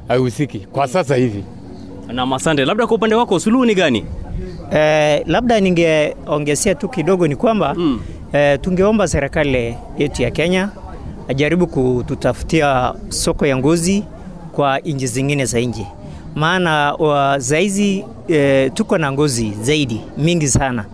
haihusiki 0.08 0.60
kwa 0.60 0.88
sasa 0.88 1.16
hivi. 1.16 1.44
Na 2.14 2.36
asante. 2.36 2.66
Labda 2.66 2.88
kwa 2.88 2.96
upande 2.96 3.16
wako 3.16 3.40
suluhu 3.40 3.66
ni 3.66 3.76
gani? 3.76 4.06
Eh, 4.72 5.24
labda 5.28 5.60
ningeongezea 5.60 6.76
tu 6.76 6.90
kidogo 6.90 7.28
ni 7.28 7.36
kwamba 7.36 7.74
mm. 7.78 8.00
eh, 8.34 8.60
tungeomba 8.62 9.08
serikali 9.08 9.76
yetu 9.98 10.22
ya 10.22 10.32
Kenya 10.32 10.70
ajaribu 11.28 11.68
kututafutia 11.68 12.94
soko 13.10 13.46
ya 13.46 13.58
ngozi 13.58 14.04
kwa 14.52 14.80
nchi 14.80 15.08
zingine 15.08 15.46
za 15.46 15.60
nje, 15.60 15.86
maana 16.36 16.96
zaizi 17.38 18.06
eh, 18.28 18.72
tuko 18.74 18.98
na 18.98 19.12
ngozi 19.12 19.54
zaidi 19.62 20.02
mingi 20.18 20.48
sana, 20.48 20.86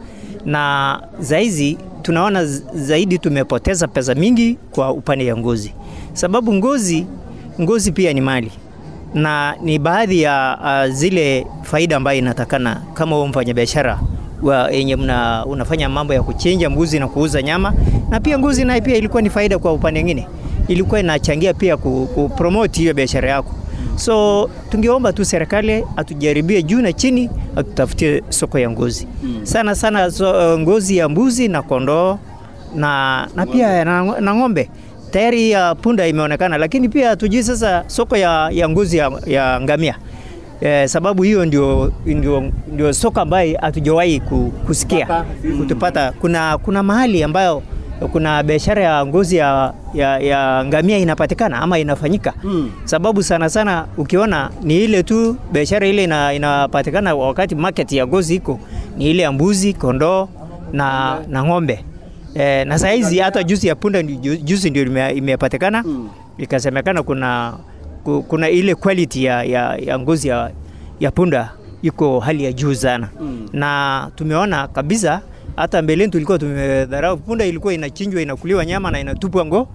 na 0.45 1.01
zaizi 1.19 1.77
tunaona 2.01 2.45
zaidi 2.73 3.17
tumepoteza 3.17 3.87
pesa 3.87 4.15
mingi 4.15 4.57
kwa 4.71 4.91
upande 4.91 5.25
ya 5.25 5.37
ngozi, 5.37 5.73
sababu 6.13 6.53
ngozi 6.53 7.05
ngozi 7.61 7.91
pia 7.91 8.13
ni 8.13 8.21
mali 8.21 8.51
na 9.15 9.55
ni 9.63 9.79
baadhi 9.79 10.21
ya 10.21 10.57
uh, 10.61 10.93
zile 10.93 11.47
faida 11.61 11.97
ambayo 11.97 12.19
inatakana 12.19 12.81
kama 12.93 13.15
wewe 13.15 13.27
mfanyabiashara 13.27 13.99
wa 14.41 14.71
yenye 14.71 14.95
mna, 14.95 15.45
unafanya 15.45 15.89
mambo 15.89 16.13
ya 16.13 16.23
kuchinja 16.23 16.69
mbuzi 16.69 16.99
na 16.99 17.07
kuuza 17.07 17.41
nyama, 17.41 17.73
na 18.09 18.19
pia 18.19 18.39
ngozi 18.39 18.65
naye 18.65 18.81
pia 18.81 18.95
ilikuwa 18.95 19.21
ni 19.21 19.29
faida 19.29 19.59
kwa 19.59 19.73
upande 19.73 19.99
mwingine, 19.99 20.27
ilikuwa 20.67 20.99
inachangia 20.99 21.53
pia 21.53 21.77
ku, 21.77 22.09
ku 22.15 22.29
promote 22.29 22.79
hiyo 22.81 22.93
biashara 22.93 23.29
yako. 23.29 23.51
So 23.95 24.49
tungeomba 24.69 25.13
tu 25.13 25.25
serikali 25.25 25.83
atujaribie 25.97 26.63
juu 26.63 26.81
na 26.81 26.93
chini, 26.93 27.29
atutafutie 27.55 28.23
soko 28.29 28.59
ya 28.59 28.69
ngozi. 28.69 29.07
Sana 29.43 29.75
sana, 29.75 30.11
so, 30.11 30.53
uh, 30.53 30.59
ngozi 30.59 30.97
ya 30.97 31.09
mbuzi 31.09 31.47
na 31.47 31.61
kondoo 31.61 32.17
na, 32.75 33.27
na 33.35 33.45
pia 33.45 33.85
na, 33.85 34.03
na 34.21 34.35
ng'ombe 34.35 34.69
tayari 35.15 35.51
ya 35.55 35.75
punda 35.75 36.03
imeonekana, 36.07 36.57
lakini 36.57 36.89
pia 36.89 37.09
hatujui 37.09 37.43
sasa 37.43 37.83
soko 37.87 38.17
ya, 38.17 38.49
ya 38.51 38.69
ngozi 38.69 38.97
ya, 38.97 39.11
ya 39.25 39.61
ngamia. 39.61 39.95
Eh, 40.61 40.87
sababu 40.89 41.23
hiyo 41.23 41.45
ndio, 41.45 41.93
ndio, 42.05 42.51
ndio 42.73 42.93
soko 42.93 43.19
ambayo 43.21 43.57
hatujawahi 43.61 44.19
kusikia 44.67 45.25
kutupata. 45.57 46.11
Kuna, 46.11 46.57
kuna 46.57 46.83
mahali 46.83 47.23
ambayo 47.23 47.63
kuna 48.11 48.43
biashara 48.43 48.83
ya 48.83 49.05
ngozi 49.05 49.35
ya, 49.35 49.73
ya, 49.93 50.19
ya 50.19 50.65
ngamia 50.65 50.97
inapatikana 50.97 51.59
ama 51.61 51.79
inafanyika. 51.79 52.33
Mm. 52.43 52.71
Sababu 52.83 53.23
sana 53.23 53.49
sana 53.49 53.85
ukiona 53.97 54.49
ni 54.63 54.83
ile 54.83 55.03
tu 55.03 55.37
biashara 55.51 55.87
ile 55.87 56.03
ina, 56.03 56.33
inapatikana 56.33 57.15
wakati 57.15 57.55
market 57.55 57.91
ya 57.91 58.07
ngozi 58.07 58.35
iko 58.35 58.59
ni 58.97 59.09
ile 59.11 59.23
ya 59.23 59.31
mbuzi, 59.31 59.73
kondoo 59.73 60.27
na, 60.73 61.17
na 61.29 61.43
ng'ombe 61.43 61.85
eh, 62.35 62.67
na 62.67 62.79
saizi 62.79 63.19
hata 63.19 63.43
juzi 63.43 63.67
ya 63.67 63.75
punda 63.75 64.03
juzi 64.03 64.69
ndio 64.69 64.83
imepatikana 65.13 65.83
mm. 65.83 66.09
Ikasemekana 66.37 67.03
kuna, 67.03 67.57
kuna 68.27 68.49
ile 68.49 68.75
quality 68.75 69.23
ya, 69.23 69.43
ya, 69.43 69.75
ya 69.77 69.99
ngozi 69.99 70.27
ya, 70.27 70.51
ya 70.99 71.11
punda 71.11 71.51
iko 71.81 72.19
hali 72.19 72.43
ya 72.43 72.53
juu 72.53 72.73
sana 72.73 73.09
mm. 73.21 73.49
Na 73.53 74.11
tumeona 74.15 74.67
kabisa 74.67 75.21
hata 75.55 75.81
mbeleni 75.81 76.11
tulikuwa 76.11 76.39
tumedharau 76.39 77.17
punda, 77.17 77.45
ilikuwa 77.45 77.73
inachinjwa 77.73 78.21
inakuliwa 78.21 78.65
nyama 78.65 78.91
na 78.91 78.99
inatupwa 78.99 79.45
ngo, 79.45 79.67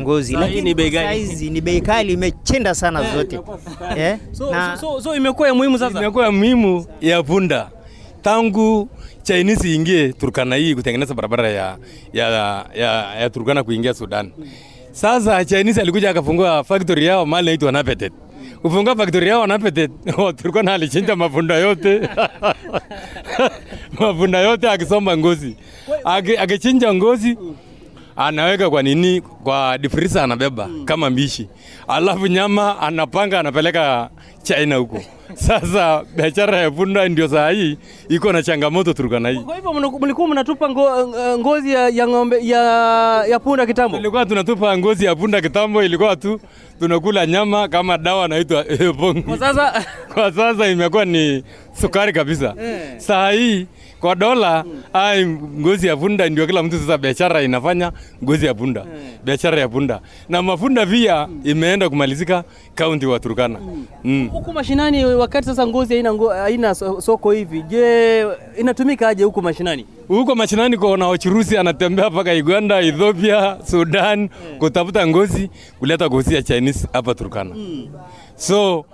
ngozi, 0.00 0.32
lakini 0.36 0.90
saizi 0.92 1.50
ni 1.50 1.60
bei 1.60 1.80
kali, 1.80 2.12
imechenda 2.12 2.74
sana 2.74 3.12
zote 3.14 3.40
yeah. 3.96 4.18
So, 4.32 4.46
so, 4.52 4.76
so, 4.80 5.00
so 5.00 5.16
imekuwa 5.16 5.48
ya 5.48 5.54
muhimu 5.54 5.78
sasa. 5.78 5.98
Imekuwa 5.98 6.32
muhimu 6.32 6.86
ya 7.00 7.22
punda 7.22 7.70
tangu 8.28 8.88
Chinese 9.22 9.74
ingie 9.74 10.12
Turkana 10.12 10.56
hii 10.56 10.74
kutengeneza 10.74 11.14
barabara 11.14 11.48
ya, 11.48 11.78
ya, 12.12 12.28
ya, 12.74 13.14
ya 13.20 13.30
Turkana 13.30 13.62
kuingia 13.64 13.94
Sudan. 13.94 14.30
Sasa 14.92 15.44
Chinese 15.44 15.80
alikuja 15.80 16.10
akafungua 16.10 16.64
factory 16.64 17.06
yao 17.06 17.26
mahali 17.26 17.46
inaitwa 17.46 17.72
Napetet. 17.72 18.12
Kufungua 18.62 18.96
factory 18.96 19.28
yao 19.28 19.46
Napetet, 19.46 19.90
oh, 20.18 20.32
Turkana 20.32 20.74
alichinja 20.74 21.16
mafunda 21.16 21.54
yote 21.54 22.00
mafunda 24.00 24.38
yote 24.38 24.70
akisomba 24.70 25.16
ngozi, 25.16 25.56
akichinja 26.38 26.94
ngozi 26.94 27.38
anaweka 28.16 28.70
kwa 28.70 28.82
nini, 28.82 29.20
kwa 29.20 29.78
difrisa 29.78 30.24
anabeba 30.24 30.68
kama 30.84 31.10
mbishi, 31.10 31.48
alafu 31.88 32.26
nyama 32.26 32.80
anapanga 32.80 33.40
anapeleka 33.40 34.10
China 34.42 34.76
huko. 34.76 35.02
Sasa 35.34 36.04
biashara 36.16 36.58
ya 36.58 36.70
punda 36.70 37.08
ndio 37.08 37.28
saa 37.28 37.50
hii 37.50 37.78
iko 38.08 38.32
na 38.32 38.42
changamoto 38.42 38.92
Turkana 38.92 39.28
hii. 39.28 39.38
Kwa 39.40 39.54
hivyo 39.56 39.72
mlikuwa 40.00 40.28
mnatupa 40.28 40.70
ngo, 40.70 41.04
uh, 41.04 41.38
ngozi 41.38 41.72
ya, 41.72 41.88
ya 41.88 42.08
ng'ombe 42.08 42.46
ya, 42.46 42.60
ya 43.30 43.38
punda 43.38 43.66
kitambo. 43.66 43.96
Ilikuwa 43.98 44.26
tunatupa 44.26 44.78
ngozi 44.78 45.04
ya 45.04 45.16
punda 45.16 45.40
kitambo, 45.40 45.82
ilikuwa 45.82 46.16
tu 46.16 46.40
tunakula 46.78 47.26
nyama 47.26 47.68
kama 47.68 47.98
dawa 47.98 48.28
naitwa 48.28 48.64
bongi. 48.98 49.22
Kwa 49.28 49.38
sasa 49.38 49.84
Kwa 50.14 50.32
sasa 50.32 50.68
imekuwa 50.68 51.04
ni 51.04 51.44
sukari 51.80 52.12
kabisa. 52.12 52.54
Saa 52.98 53.30
hii 53.30 53.66
kwa 54.00 54.14
dola 54.14 54.64
ai, 54.92 55.26
ngozi 55.26 55.86
ya 55.86 55.96
punda 55.96 56.28
ndio 56.28 56.46
kila 56.46 56.62
mtu 56.62 56.78
sasa 56.78 56.98
biashara 56.98 57.42
inafanya 57.42 57.92
ngozi 58.24 58.46
ya 58.46 58.54
punda, 58.54 58.84
biashara 59.24 59.60
ya 59.60 59.68
punda 59.68 60.00
na 60.28 60.42
mafunda 60.42 60.86
pia 60.86 61.28
imeenda 61.44 61.88
kumalizika 61.88 62.44
kaunti 62.74 63.06
wa 63.06 63.20
Turkana. 63.20 63.58
Mm. 64.04 64.28
huku 64.32 64.52
mashinani, 64.52 65.04
wakati 65.18 65.46
sasa 65.46 65.66
ngozi 65.66 65.94
haina 65.94 66.12
haina 66.42 66.74
soko 66.74 67.30
hivi, 67.30 67.62
je, 67.62 68.26
inatumika 68.58 69.08
aje 69.08 69.24
huko 69.24 69.42
mashinani? 69.42 69.86
Huko 70.08 70.34
mashinani 70.34 70.76
kuna 70.76 71.08
wachuruzi 71.08 71.56
anatembea 71.56 72.10
mpaka 72.10 72.32
Uganda, 72.32 72.80
Ethiopia, 72.80 73.58
Sudan 73.64 74.28
kutafuta 74.58 75.06
ngozi 75.06 75.50
kuleta 75.78 76.06
ngozi 76.06 76.34
ya 76.34 76.42
Chinese 76.42 76.88
hapa 76.92 77.14
Turkana. 77.14 77.56
So 78.36 78.84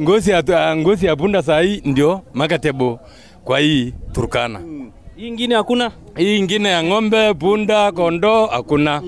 ngozi 0.00 0.30
ya, 0.30 0.76
ngozi 0.76 1.06
ya 1.06 1.16
punda 1.16 1.42
saa 1.42 1.60
hii 1.60 1.82
ndio 1.84 2.20
marketable 2.34 2.98
kwa 3.44 3.58
hii 3.60 3.94
Turkana. 4.12 4.60
Hii 5.16 5.28
ingine 5.28 5.54
hakuna. 5.54 5.90
Hii 6.16 6.38
ingine 6.38 6.68
ya 6.68 6.82
ng'ombe, 6.84 7.34
punda, 7.34 7.92
kondoo 7.92 8.46
hakuna. 8.46 9.02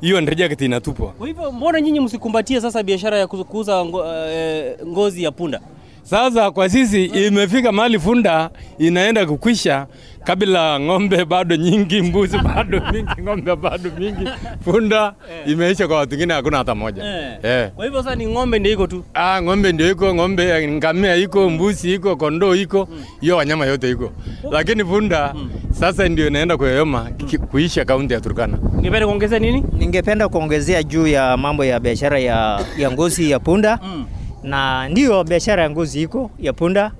Hiyo 0.00 0.20
ndio 0.20 0.34
reject 0.34 0.60
inatupwa. 0.60 1.08
Kwa 1.08 1.26
hivyo 1.26 1.52
mbona 1.52 1.80
nyinyi 1.80 2.00
msikumbatie 2.00 2.60
sasa 2.60 2.82
biashara 2.82 3.18
ya 3.18 3.26
kuuza 3.26 3.84
ngo, 3.84 4.04
eh, 4.06 4.76
ngozi 4.86 5.22
ya 5.22 5.30
punda? 5.32 5.60
Sasa 6.10 6.50
kwa 6.50 6.68
sisi 6.68 7.04
imefika 7.04 7.72
mahali 7.72 7.98
funda 7.98 8.50
inaenda 8.78 9.26
kukwisha 9.26 9.86
kabla 10.24 10.80
ng'ombe 10.80 11.24
bado 11.24 11.56
nyingi, 11.56 12.02
mbuzi 12.02 12.38
bado 12.48 12.82
mingi, 12.92 13.22
ng'ombe 13.22 13.56
bado 13.56 13.90
mingi, 13.98 14.28
funda 14.64 15.12
imeisha 15.46 15.88
kwa 15.88 15.96
watu 15.96 16.12
wengine, 16.12 16.34
hakuna 16.34 16.58
hata 16.58 16.74
moja 16.74 17.04
Eh. 17.04 17.38
eh. 17.42 17.70
Kwa 17.76 17.84
hivyo 17.84 18.02
sasa 18.02 18.14
ni 18.16 18.26
ng'ombe 18.26 18.58
ndio 18.58 18.72
iko 18.72 18.86
tu. 18.86 19.04
Ah, 19.14 19.42
ng'ombe 19.42 19.72
ndio 19.72 19.90
iko, 19.90 20.14
ng'ombe, 20.14 20.68
ngamia 20.68 21.16
iko, 21.16 21.50
mbuzi 21.50 21.94
iko, 21.94 22.16
kondoo 22.16 22.54
iko, 22.54 22.88
hiyo 23.20 23.36
wanyama 23.36 23.66
yote 23.66 23.90
iko, 23.90 24.12
lakini 24.50 24.84
funda 24.84 25.34
sasa 25.70 26.08
ndio 26.08 26.26
inaenda 26.26 26.56
kuyoyoma 26.56 27.10
ki- 27.26 27.38
kuisha 27.38 27.84
kaunti 27.84 28.14
ya 28.14 28.20
Turkana. 28.20 28.58
Ningependa 28.76 29.06
kuongezea 29.06 29.38
nini? 29.38 29.64
Ningependa 29.78 30.28
kuongezea 30.28 30.82
juu 30.82 31.06
ya 31.06 31.36
mambo 31.36 31.64
ya 31.64 31.80
biashara 31.80 32.18
ya, 32.18 32.60
ya 32.78 32.90
ngozi 32.90 33.30
ya 33.30 33.38
punda 33.40 33.78
Mm. 33.82 34.06
Na 34.48 34.88
ndio 34.88 35.24
biashara 35.24 35.62
ya 35.62 35.70
ngozi 35.70 36.02
iko 36.02 36.30
ya 36.38 36.52
punda. 36.52 36.90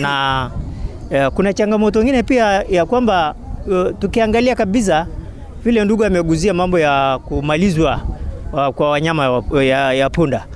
Na 0.00 0.50
eh, 1.10 1.30
kuna 1.34 1.52
changamoto 1.52 1.98
nyingine 1.98 2.22
pia 2.22 2.44
ya 2.70 2.86
kwamba 2.86 3.34
uh, 3.66 3.98
tukiangalia 3.98 4.54
kabisa 4.54 5.06
vile 5.64 5.84
ndugu 5.84 6.04
ameguzia 6.04 6.54
mambo 6.54 6.78
ya 6.78 7.18
kumalizwa 7.24 8.00
uh, 8.52 8.68
kwa 8.68 8.90
wanyama 8.90 9.30
wa- 9.30 9.64
ya, 9.64 9.92
ya 9.92 10.10
punda, 10.10 10.46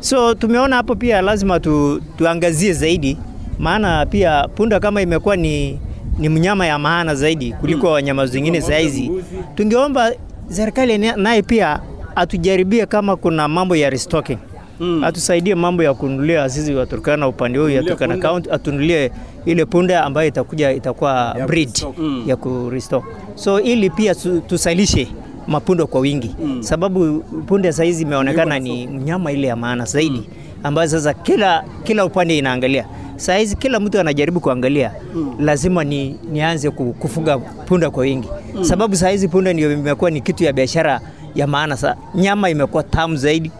so 0.00 0.34
tumeona 0.34 0.76
hapo 0.76 0.94
pia 0.94 1.20
lazima 1.22 1.60
tu, 1.60 2.02
tuangazie 2.18 2.72
zaidi, 2.72 3.18
maana 3.58 4.06
pia 4.06 4.48
punda 4.48 4.80
kama 4.80 5.02
imekuwa 5.02 5.36
ni 5.36 5.78
ni 6.18 6.28
mnyama 6.28 6.66
ya 6.66 6.78
maana 6.78 7.14
zaidi 7.14 7.52
kuliko 7.52 7.90
wanyama 7.90 8.26
zingine 8.26 8.60
saizi. 8.60 9.10
Tungeomba 9.54 10.12
serikali 10.48 10.98
naye 10.98 11.42
pia 11.42 11.80
atujaribie 12.16 12.86
kama 12.86 13.16
kuna 13.16 13.48
mambo 13.48 13.76
ya 13.76 13.90
restocking 13.90 14.38
Mm. 14.82 15.04
atusaidie 15.04 15.54
mambo 15.54 15.82
ya 15.82 15.94
kununulia 15.94 16.48
sisi 16.48 16.74
wa 16.74 16.86
Turkana 16.86 17.28
upande 17.28 17.58
huu 17.58 17.68
ya 17.68 17.82
Turkana 17.82 18.16
County, 18.16 18.50
atunulie 18.50 19.10
ile 19.44 19.64
punda 19.64 20.04
ambayo 20.04 20.28
itakuja 20.28 20.72
itakuwa 20.72 21.36
breed 21.46 21.70
Mm. 21.98 22.22
ya 22.26 22.36
ku 22.36 22.70
restock. 22.70 23.04
So 23.34 23.60
ili 23.60 23.90
pia 23.90 24.14
tusalishe 24.46 25.08
mapunda 25.46 25.86
kwa 25.86 26.00
wingi 26.00 26.34
mm. 26.44 26.62
sababu 26.62 27.20
punde 27.46 27.70
hizi 27.70 28.02
imeonekana 28.02 28.58
ni 28.58 28.86
mnyama 28.86 29.32
ile 29.32 29.46
ya 29.46 29.56
maana 29.56 29.84
zaidi 29.84 30.22
ambayo 30.62 30.88
sasa 30.88 31.14
kila 31.14 31.64
kila 31.84 32.04
upande 32.04 32.38
inaangalia 32.38 32.86
saizi 33.16 33.56
kila 33.56 33.80
mtu 33.80 34.00
anajaribu 34.00 34.40
kuangalia 34.40 34.92
mm. 35.14 35.34
lazima 35.40 35.84
ni, 35.84 36.16
nianze 36.32 36.70
kufuga 36.70 37.38
punda 37.38 37.90
kwa 37.90 38.02
wingi 38.02 38.28
mm. 38.54 38.64
sababu 38.64 38.96
saizi 38.96 39.28
punda 39.28 39.52
ndio 39.52 39.72
imekuwa 39.72 40.10
ni 40.10 40.20
kitu 40.20 40.44
ya 40.44 40.52
biashara 40.52 41.00
ya 41.34 41.46
maana 41.46 41.76
Sasa 41.76 41.96
nyama 42.14 42.50
imekuwa 42.50 42.82
tamu 42.82 43.16
zaidi 43.16 43.50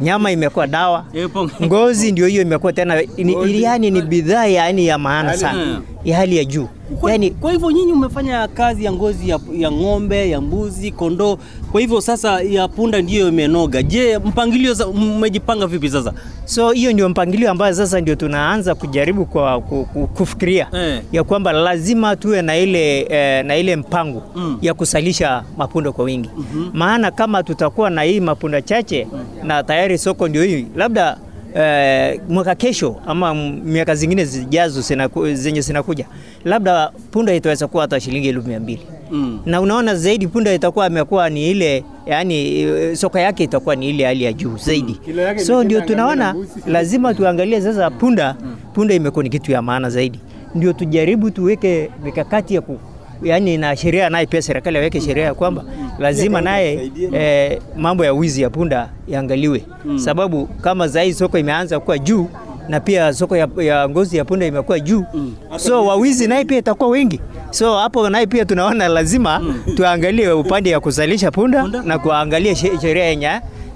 nyama 0.00 0.30
imekuwa 0.30 0.66
dawa. 0.66 1.04
Ngozi 1.62 2.12
ndio 2.12 2.26
hiyo 2.26 2.42
imekuwa 2.42 2.72
tena 2.72 3.02
ni, 3.16 3.62
yani 3.62 3.90
ni 3.90 4.02
bidhaa 4.02 4.46
yani 4.46 4.86
ya 4.86 4.98
maana 4.98 5.36
sana 5.36 5.80
ya 6.04 6.16
hali 6.16 6.36
ya 6.36 6.44
juu 6.44 6.68
Kwa, 7.00 7.12
yani 7.12 7.30
kwa 7.30 7.52
hivyo 7.52 7.70
nyinyi 7.70 7.92
umefanya 7.92 8.48
kazi 8.48 8.84
ya 8.84 8.92
ngozi 8.92 9.28
ya, 9.28 9.38
ya 9.52 9.72
ng'ombe, 9.72 10.30
ya 10.30 10.40
mbuzi, 10.40 10.90
kondoo. 10.92 11.38
Kwa 11.72 11.80
hivyo 11.80 12.00
sasa 12.00 12.42
ya 12.42 12.68
punda 12.68 13.02
ndiyo 13.02 13.28
imenoga. 13.28 13.82
Je, 13.82 14.18
mpangilio 14.18 14.72
umejipanga 14.72 15.16
mmejipanga 15.16 15.66
vipi 15.66 15.88
sasa? 15.90 16.12
So 16.44 16.70
hiyo 16.70 16.92
ndio 16.92 17.08
mpangilio 17.08 17.50
ambayo 17.50 17.74
sasa 17.74 18.00
ndio 18.00 18.14
tunaanza 18.14 18.74
kujaribu 18.74 19.26
kwa 19.26 19.60
ku- 19.60 19.84
ku- 19.92 20.06
kufikiria 20.06 20.66
Eh. 20.72 21.02
ya 21.12 21.24
kwamba 21.24 21.52
lazima 21.52 22.16
tuwe 22.16 22.42
na 22.42 22.56
ile, 22.56 23.00
eh, 23.00 23.44
na 23.44 23.56
ile 23.56 23.76
mpango 23.76 24.22
Mm. 24.36 24.58
ya 24.62 24.74
kusalisha 24.74 25.44
mapunda 25.56 25.92
kwa 25.92 26.04
wingi 26.04 26.30
maana 26.72 27.10
kama 27.10 27.42
tutakuwa 27.42 27.90
na 27.90 28.02
hii 28.02 28.20
mapunda 28.20 28.62
chache 28.62 29.06
na 29.44 29.62
tayari 29.62 29.98
soko 29.98 30.28
ndio 30.28 30.42
hii 30.42 30.66
labda 30.76 31.18
eh, 31.58 32.20
mwaka 32.28 32.54
kesho 32.54 32.96
ama 33.06 33.34
miaka 33.34 33.94
zingine 33.94 34.24
zijazo 34.24 34.80
zinaku- 34.80 35.34
zenye 35.34 35.60
zinakuja. 35.60 36.06
Labda 36.44 36.90
punda 37.10 37.34
itaweza 37.34 37.66
kuwa 37.68 37.82
hata 37.82 38.00
shilingi 38.00 38.28
elfu 38.28 38.48
mia 38.48 38.60
mbili. 38.60 38.82
Mm. 39.10 39.40
na 39.46 39.60
unaona 39.60 39.94
zaidi 39.94 40.26
punda 40.26 40.54
itakuwa 40.54 40.86
amekuwa 40.86 41.30
ni 41.30 41.50
ile 41.50 41.84
yani 42.06 42.60
eh, 42.60 42.96
soko 42.96 43.18
yake 43.18 43.44
itakuwa 43.44 43.76
ni 43.76 43.88
ile 43.90 44.04
hali 44.04 44.24
ya 44.24 44.32
juu 44.32 44.56
zaidi. 44.56 45.00
Mm. 45.08 45.38
so 45.38 45.64
ndio 45.64 45.80
tunaona 45.80 46.34
lazima 46.66 47.14
tuangalie 47.14 47.60
sasa 47.60 47.90
punda 47.90 48.36
punda 48.74 48.94
imekuwa 48.94 49.22
ni 49.22 49.30
kitu 49.30 49.52
ya 49.52 49.62
maana 49.62 49.90
zaidi. 49.90 50.20
Ndio 50.54 50.72
tujaribu 50.72 51.30
tuweke 51.30 51.90
mikakati 52.04 52.54
ya 52.54 52.60
ku 52.60 52.78
yani 53.22 53.56
na 53.56 53.76
sheria 53.76 54.10
naye 54.10 54.26
pia 54.26 54.42
serikali 54.42 54.78
aweke 54.78 55.00
sheria 55.00 55.24
ya 55.24 55.34
kwamba 55.34 55.64
lazima 55.98 56.40
naye 56.40 56.90
eh, 57.12 57.58
mambo 57.76 58.04
ya 58.04 58.12
wizi 58.12 58.42
ya 58.42 58.50
punda 58.50 58.88
yaangaliwe 59.08 59.64
sababu 59.96 60.46
kama 60.46 60.88
zai 60.88 61.14
soko 61.14 61.38
imeanza 61.38 61.80
kuwa 61.80 61.98
juu 61.98 62.26
na 62.68 62.80
pia 62.80 63.12
soko 63.12 63.36
ya, 63.36 63.48
ya 63.58 63.88
ngozi 63.88 64.16
ya 64.16 64.24
punda 64.24 64.46
imekuwa 64.46 64.80
juu. 64.80 65.04
So 65.56 65.86
wawizi 65.86 66.26
naye 66.28 66.44
pia 66.44 66.58
itakuwa 66.58 66.88
wengi. 66.90 67.20
So 67.50 67.76
hapo 67.78 68.10
naye 68.10 68.26
pia 68.26 68.44
tunaona 68.44 68.88
lazima 68.88 69.54
tuangalie 69.76 70.32
upande 70.32 70.70
ya 70.70 70.80
kuzalisha 70.80 71.30
punda, 71.30 71.62
Punda. 71.62 71.82
na 71.82 71.98
kuangalia 71.98 72.54
sheria 72.54 73.04
yenye 73.04 73.30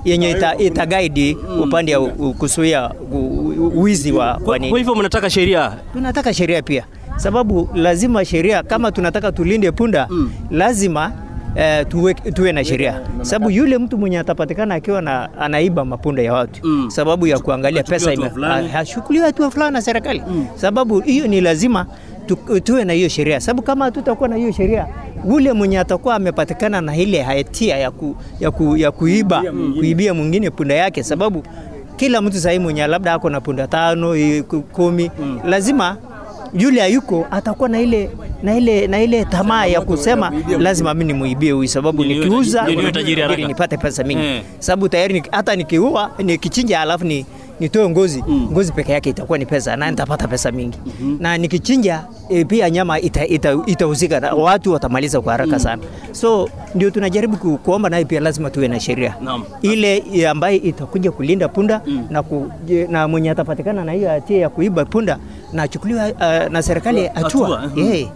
yenye 0.05 0.31
ita, 0.31 0.57
itagaidi 0.59 1.37
upande 1.63 1.93
ya 1.93 2.01
kusuia 2.01 2.89
kuzuia 2.89 3.71
wizi 3.75 4.13
wa, 4.13 4.35
kwa 4.45 4.59
hivyo 4.59 4.95
mnataka 4.95 5.31
sheria? 5.31 5.73
Tunataka 5.93 6.35
sheria 6.35 6.63
pia, 6.63 6.85
sababu 7.17 7.69
lazima 7.75 8.25
sheria, 8.25 8.63
kama 8.63 8.93
tunataka 8.93 9.33
tulinde 9.33 9.71
punda 9.73 10.07
Mm. 10.11 10.31
lazima 10.51 11.13
eh, 11.57 11.87
tuwe, 11.89 12.15
tuwe 12.15 12.53
na 12.53 12.65
sheria, 12.65 13.01
sababu 13.23 13.51
yule 13.51 13.79
mtu 13.79 13.99
mwenye 13.99 14.19
atapatikana 14.19 14.75
akiwa 14.75 15.03
na 15.03 15.39
anaiba 15.39 15.85
mapunda 15.85 16.23
ya 16.23 16.33
watu 16.33 16.67
Mm. 16.67 16.91
sababu 16.91 17.27
ya 17.27 17.39
kuangalia 17.39 17.83
pesa 17.83 18.11
hatua 18.11 18.25
ime- 18.25 18.31
fulani. 18.35 18.69
ha- 18.69 18.79
hachukuliwe 18.79 19.27
hatua 19.27 19.51
fulani 19.51 19.73
na 19.73 19.83
serikali, 19.83 20.23
sababu 20.55 21.01
hiyo 21.01 21.27
ni 21.27 21.41
lazima 21.41 21.87
tu, 22.27 22.37
tuwe 22.61 22.85
na 22.85 22.93
hiyo 22.93 23.09
sheria, 23.09 23.41
sababu 23.41 23.63
kama 23.63 23.85
hatutakuwa 23.85 24.29
na 24.29 24.37
hiyo 24.37 24.53
sheria 24.53 24.87
ule 25.25 25.53
mwenye 25.53 25.79
atakuwa 25.79 26.15
amepatikana 26.15 26.81
na 26.81 26.97
ile 26.97 27.23
hatia 27.23 27.77
ya, 27.77 27.91
ku, 27.91 28.17
ya, 28.41 28.51
ku, 28.51 28.77
ya 28.77 28.91
kuiba 28.91 29.43
kuibia 29.79 30.15
mwingine 30.15 30.51
punda 30.51 30.75
yake, 30.75 31.03
sababu 31.03 31.43
kila 31.97 32.23
mtu 32.23 32.37
sahii 32.41 32.59
mwenye 32.59 32.87
labda 32.87 33.13
ako 33.13 33.31
na 33.31 33.41
punda 33.41 33.67
tano 33.67 34.15
kumi 34.73 35.11
mm. 35.21 35.41
lazima 35.45 35.97
yule 36.59 36.81
hayuko 36.81 37.27
atakuwa 37.31 37.69
na 37.69 37.81
ile 37.81 38.11
na 38.43 38.57
ile 38.59 38.87
na 38.87 39.03
ile 39.03 39.25
tamaa 39.25 39.67
ya 39.67 39.81
kusema 39.81 40.33
lazima 40.59 40.95
mimi 40.95 41.13
nimuibie 41.13 41.51
huyu, 41.53 41.69
sababu 41.69 42.05
nikiuza 42.05 42.67
nipate 43.47 43.77
pesa 43.77 44.05
mingi 44.05 44.23
Eh. 44.25 44.43
sababu 44.59 44.89
tayari 44.89 45.23
hata 45.31 45.57
nikiua 45.57 46.11
nikichinja 46.19 46.81
alafu 46.81 47.05
ni 47.05 47.27
nitoe 47.61 47.89
ngozi. 47.89 48.25
Ngozi 48.53 48.73
peke 48.73 48.93
yake 48.93 49.11
itakuwa 49.11 49.39
ni 49.39 49.47
pesa 49.47 49.77
na 49.77 49.91
nitapata 49.91 50.29
pesa 50.29 50.53
mingi. 50.53 50.79
Na 51.21 51.39
nikichinja 51.39 52.05
e, 52.29 52.45
pia 52.45 52.71
nyama 52.71 53.01
itahusika 53.01 53.65
ita, 53.67 54.17
ita 54.17 54.21
na 54.21 54.35
watu 54.35 54.73
watamaliza 54.73 55.21
kwa 55.21 55.33
haraka 55.33 55.59
sana. 55.59 55.83
So 56.13 56.49
ndio 56.75 56.91
tunajaribu 56.91 57.37
ku, 57.37 57.59
kuomba 57.59 57.89
naye 57.89 58.05
pia 58.05 58.21
lazima 58.21 58.51
tuwe 58.51 58.69
na 58.69 58.81
sheria. 58.81 59.15
Ile 59.63 60.29
ambayo 60.29 60.31
ambaye 60.31 60.57
itakuja 60.57 61.11
kulinda 61.13 61.49
punda 61.49 61.81
na, 62.11 62.23
ku, 62.23 62.51
na 62.89 63.09
mwenye 63.09 63.31
atapatikana 63.31 63.85
na 63.85 63.93
hiyo 63.93 64.09
hatia 64.09 64.39
ya 64.39 64.49
kuiba 64.49 64.85
punda 64.85 65.19
na 65.53 65.63
achukuliwa 65.63 66.09
uh, 66.09 66.53
na 66.53 66.63
serikali 66.63 67.07
hatua. 67.07 67.59
Hatua, 67.61 67.71
-hmm. 67.85 67.95
yeah. 67.95 68.09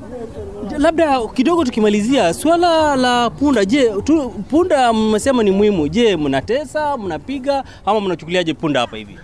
Labda 0.79 1.27
kidogo 1.29 1.65
tukimalizia 1.65 2.35
swala 2.35 2.97
la 2.97 3.31
punda. 3.31 3.65
Je, 3.65 3.93
tu, 4.05 4.29
punda 4.51 4.93
mmesema 4.93 5.43
ni 5.43 5.51
muhimu. 5.51 5.89
Je, 5.89 6.17
mnatesa, 6.17 6.97
mnapiga 6.97 7.65
ama 7.87 8.01
mnachukuliaje 8.01 8.55
punda 8.55 8.81
hapa 8.81 8.97
hivi? 8.97 9.19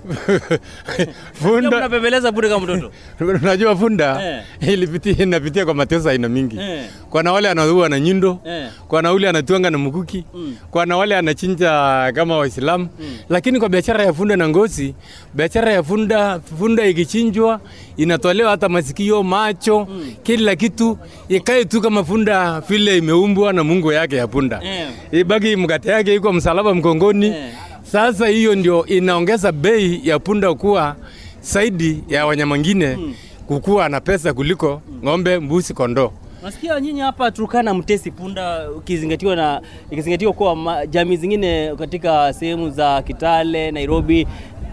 Funda 1.42 1.70
mnapembeleza 1.70 2.32
bure 2.32 2.48
kama 2.48 2.64
mtoto. 2.66 2.90
unajua 3.42 3.76
funda 3.76 4.22
Eh. 4.60 4.68
ilipitia 4.72 5.16
inapitia 5.24 5.64
kwa 5.64 5.74
mateso 5.74 6.08
aina 6.10 6.28
mingi. 6.28 6.56
Eh. 6.58 6.84
Kuna 7.10 7.32
wale 7.32 7.48
anaua 7.50 7.88
na 7.88 8.00
nyundo, 8.00 8.38
Eh. 8.46 8.68
kuna 8.88 9.12
wale 9.12 9.28
anatuanga 9.28 9.70
na 9.70 9.78
mkuki, 9.78 10.24
Mm. 10.34 10.56
kuna 10.70 10.96
wale 10.96 11.16
anachinja 11.16 11.68
kama 12.14 12.36
Waislamu. 12.38 12.88
Lakini 13.28 13.58
kwa 13.58 13.68
biashara 13.68 14.04
ya 14.04 14.12
funda 14.12 14.36
na 14.36 14.48
ngozi, 14.48 14.94
biashara 15.34 15.72
ya 15.72 15.82
funda, 15.82 16.40
funda 16.58 16.86
ikichinjwa 16.86 17.60
inatolewa 17.96 18.50
hata 18.50 18.68
masikio, 18.68 19.22
macho, 19.22 19.88
kila 20.22 20.56
kitu 20.56 20.98
ikae 21.28 21.64
tu 21.64 21.80
kama 21.80 22.04
funda 22.04 22.60
vile 22.60 22.98
imeumbwa 22.98 23.52
na 23.52 23.64
Mungu 23.64 23.92
yake 23.92 24.16
ya 24.16 24.26
punda. 24.26 24.60
Eh. 24.64 24.88
Ibaki 25.12 25.56
mkate 25.56 25.90
yake 25.90 26.14
iko 26.14 26.32
msalaba 26.32 26.74
mgongoni. 26.74 27.26
Eh. 27.26 27.52
Sasa 27.82 28.26
hiyo 28.28 28.54
ndio 28.54 28.86
inaongeza 28.86 29.52
bei 29.52 30.00
ya 30.04 30.18
punda 30.18 30.54
kuwa 30.54 30.96
zaidi 31.42 32.04
ya 32.08 32.26
wanyama 32.26 32.52
wengine 32.52 32.98
kukuwa 33.46 33.88
na 33.88 34.00
pesa 34.00 34.32
kuliko 34.34 34.82
ng'ombe, 35.04 35.38
mbuzi, 35.38 35.74
kondoo. 35.74 36.12
Nasikia 36.42 36.80
nyinyi 36.80 37.00
hapa 37.00 37.30
Turkana 37.30 37.74
mtesi 37.74 38.10
punda 38.10 38.70
ukizingatiwa 38.70 39.36
na 39.36 39.60
ikizingatiwa 39.90 40.32
kuwa 40.32 40.86
jamii 40.86 41.16
zingine 41.16 41.74
katika 41.78 42.32
sehemu 42.32 42.70
za 42.70 43.02
Kitale, 43.02 43.70
Nairobi 43.70 44.26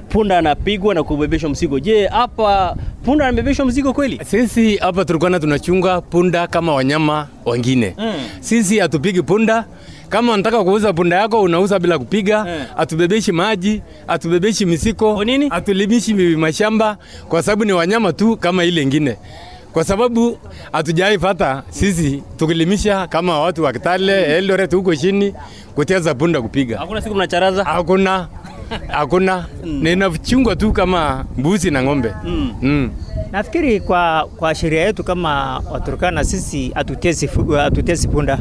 punda 0.09 0.37
anapigwa 0.37 0.93
na 0.95 1.03
kubebeshwa 1.03 1.49
mzigo. 1.49 1.79
Je, 1.79 2.07
hapa 2.07 2.75
punda 3.05 3.25
anabebeshwa 3.27 3.65
mzigo 3.65 3.93
kweli? 3.93 4.19
Sisi 4.25 4.77
hapa 4.77 5.05
Turkana 5.05 5.39
tunachunga 5.39 6.01
punda 6.01 6.47
kama 6.47 6.73
wanyama 6.75 7.27
wengine. 7.45 7.89
Hmm. 7.89 8.13
Sisi 8.39 8.79
hatupigi 8.79 9.21
punda. 9.21 9.65
Kama 10.09 10.33
unataka 10.33 10.63
kuuza 10.63 10.93
punda 10.93 11.15
yako 11.15 11.41
unauza 11.41 11.79
bila 11.79 11.99
kupiga. 11.99 12.45
Mm. 12.45 12.65
Hatubebeshi 12.77 13.31
maji, 13.31 13.81
hatubebeshi 14.07 14.65
misiko, 14.65 15.15
Kwa 15.15 15.25
nini? 15.25 15.49
hatulimishi 15.49 16.13
mashamba 16.13 16.97
kwa 17.29 17.43
sababu 17.43 17.65
ni 17.65 17.71
wanyama 17.73 18.13
tu 18.13 18.37
kama 18.37 18.63
ile 18.63 18.81
ingine. 18.81 19.17
Kwa 19.73 19.83
sababu 19.83 20.37
hatujai 20.71 21.17
pata 21.17 21.63
sisi 21.69 22.23
tukilimisha 22.37 23.07
kama 23.07 23.39
watu 23.39 23.63
wa 23.63 23.73
Kitale, 23.73 24.37
Eldoret 24.37 24.73
huko 24.75 24.95
chini 24.95 25.33
kuteza 25.75 26.15
punda 26.15 26.41
kupiga. 26.41 26.77
Hakuna 26.77 27.01
siku 27.01 27.15
mnacharaza? 27.15 27.63
Hakuna, 27.63 28.27
hakuna. 28.87 29.45
Ninachungwa 29.63 30.55
tu 30.55 30.71
kama 30.73 31.25
mbuzi 31.37 31.71
na 31.71 31.83
ng'ombe. 31.83 32.13
Mm. 32.25 32.53
Mm. 32.61 32.89
Nafikiri 33.31 33.79
kwa, 33.79 34.29
kwa 34.37 34.55
sheria 34.55 34.81
yetu 34.85 35.03
kama 35.03 35.61
Waturkana 35.71 36.23
sisi 36.23 36.71
hatutesi, 36.75 37.29
hatutesi 37.57 38.07
punda, 38.07 38.39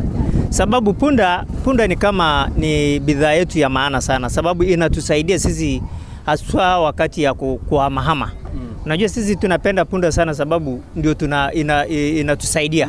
sababu 0.50 0.92
punda, 0.94 1.44
punda 1.64 1.86
ni 1.86 1.96
kama 1.96 2.50
ni 2.56 3.00
bidhaa 3.00 3.32
yetu 3.32 3.58
ya 3.58 3.68
maana 3.68 4.00
sana, 4.00 4.30
sababu 4.30 4.64
inatusaidia 4.64 5.38
sisi 5.38 5.82
haswa 6.26 6.78
wakati 6.80 7.22
ya 7.22 7.34
ku- 7.34 7.60
kuhamahama. 7.68 8.30
Unajua 8.84 9.08
sisi 9.08 9.36
tunapenda 9.36 9.84
punda 9.84 10.12
sana, 10.12 10.34
sababu 10.34 10.82
ndio 10.96 11.14
tuna 11.14 11.52
inatusaidia 11.52 12.86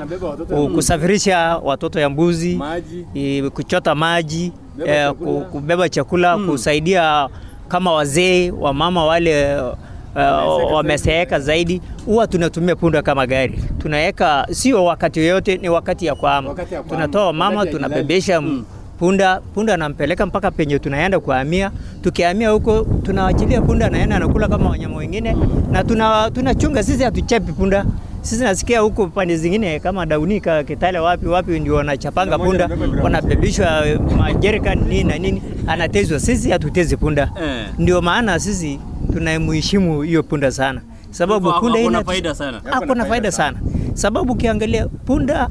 ku- 0.49 0.69
kusafirisha 0.75 1.57
watoto 1.63 1.99
ya 1.99 2.09
mbuzi, 2.09 2.55
Maji. 2.55 3.49
kuchota 3.53 3.95
maji, 3.95 4.51
eh, 4.85 5.11
kubeba 5.51 5.89
chakula, 5.89 6.37
kusaidia 6.37 7.29
kama 7.67 7.93
wazee 7.93 8.51
wamama 8.51 9.05
wale 9.05 9.55
uh, 9.61 10.73
wameseeka 10.73 11.39
zaidi, 11.39 11.81
huwa 12.05 12.27
tunatumia 12.27 12.75
punda 12.75 13.01
kama 13.01 13.27
gari. 13.27 13.59
Tunaweka 13.77 14.47
sio 14.51 14.85
wakati 14.85 15.19
yoyote, 15.19 15.57
ni 15.57 15.69
wakati 15.69 16.05
ya 16.05 16.15
kuhama. 16.15 16.55
Tunatoa 16.89 17.33
mama, 17.33 17.65
tunabebesha 17.65 18.37
hmm, 18.37 18.65
punda. 18.99 19.41
Punda 19.53 19.73
anampeleka 19.73 20.25
mpaka 20.25 20.51
penye 20.51 20.79
tunaenda 20.79 21.19
kuhamia. 21.19 21.71
Tukihamia 22.01 22.49
huko 22.49 22.87
tunaachilia 23.03 23.61
punda, 23.61 23.85
anaenda 23.85 24.15
anakula 24.15 24.47
kama 24.47 24.69
wanyama 24.69 24.97
wengine, 24.97 25.35
na 25.71 25.83
tuna 25.83 26.31
tunachunga 26.31 26.83
sisi, 26.83 27.03
hatuchapi 27.03 27.51
punda 27.51 27.85
sisi 28.27 28.43
nasikia 28.43 28.79
huko 28.79 29.07
pande 29.07 29.37
zingine 29.37 29.79
kama 29.79 30.05
Daunika, 30.05 30.63
Kitale, 30.63 30.99
wapi 30.99 31.27
wapi, 31.27 31.59
ndio 31.59 31.75
wanachapanga 31.75 32.39
punda, 32.39 32.69
wanabebishwa 33.03 33.83
majerikani 34.17 34.81
nini 34.81 35.03
na 35.03 35.17
nini, 35.17 35.41
anatezwa. 35.67 36.19
Sisi 36.19 36.51
hatutezi 36.51 36.97
punda, 36.97 37.31
Eh. 37.43 37.65
ndio 37.79 38.01
maana 38.01 38.39
sisi 38.39 38.79
tunamheshimu 39.13 40.01
hiyo 40.01 40.23
punda 40.23 40.51
sana, 40.51 40.81
sababu 41.11 41.53
punda 41.59 41.79
ina- 41.79 42.03
faida 42.03 42.35
sana. 42.35 42.61
hakuna 42.71 43.05
faida 43.05 43.31
sana, 43.31 43.57
sababu 43.93 44.33
ukiangalia 44.33 44.87
punda 44.87 45.49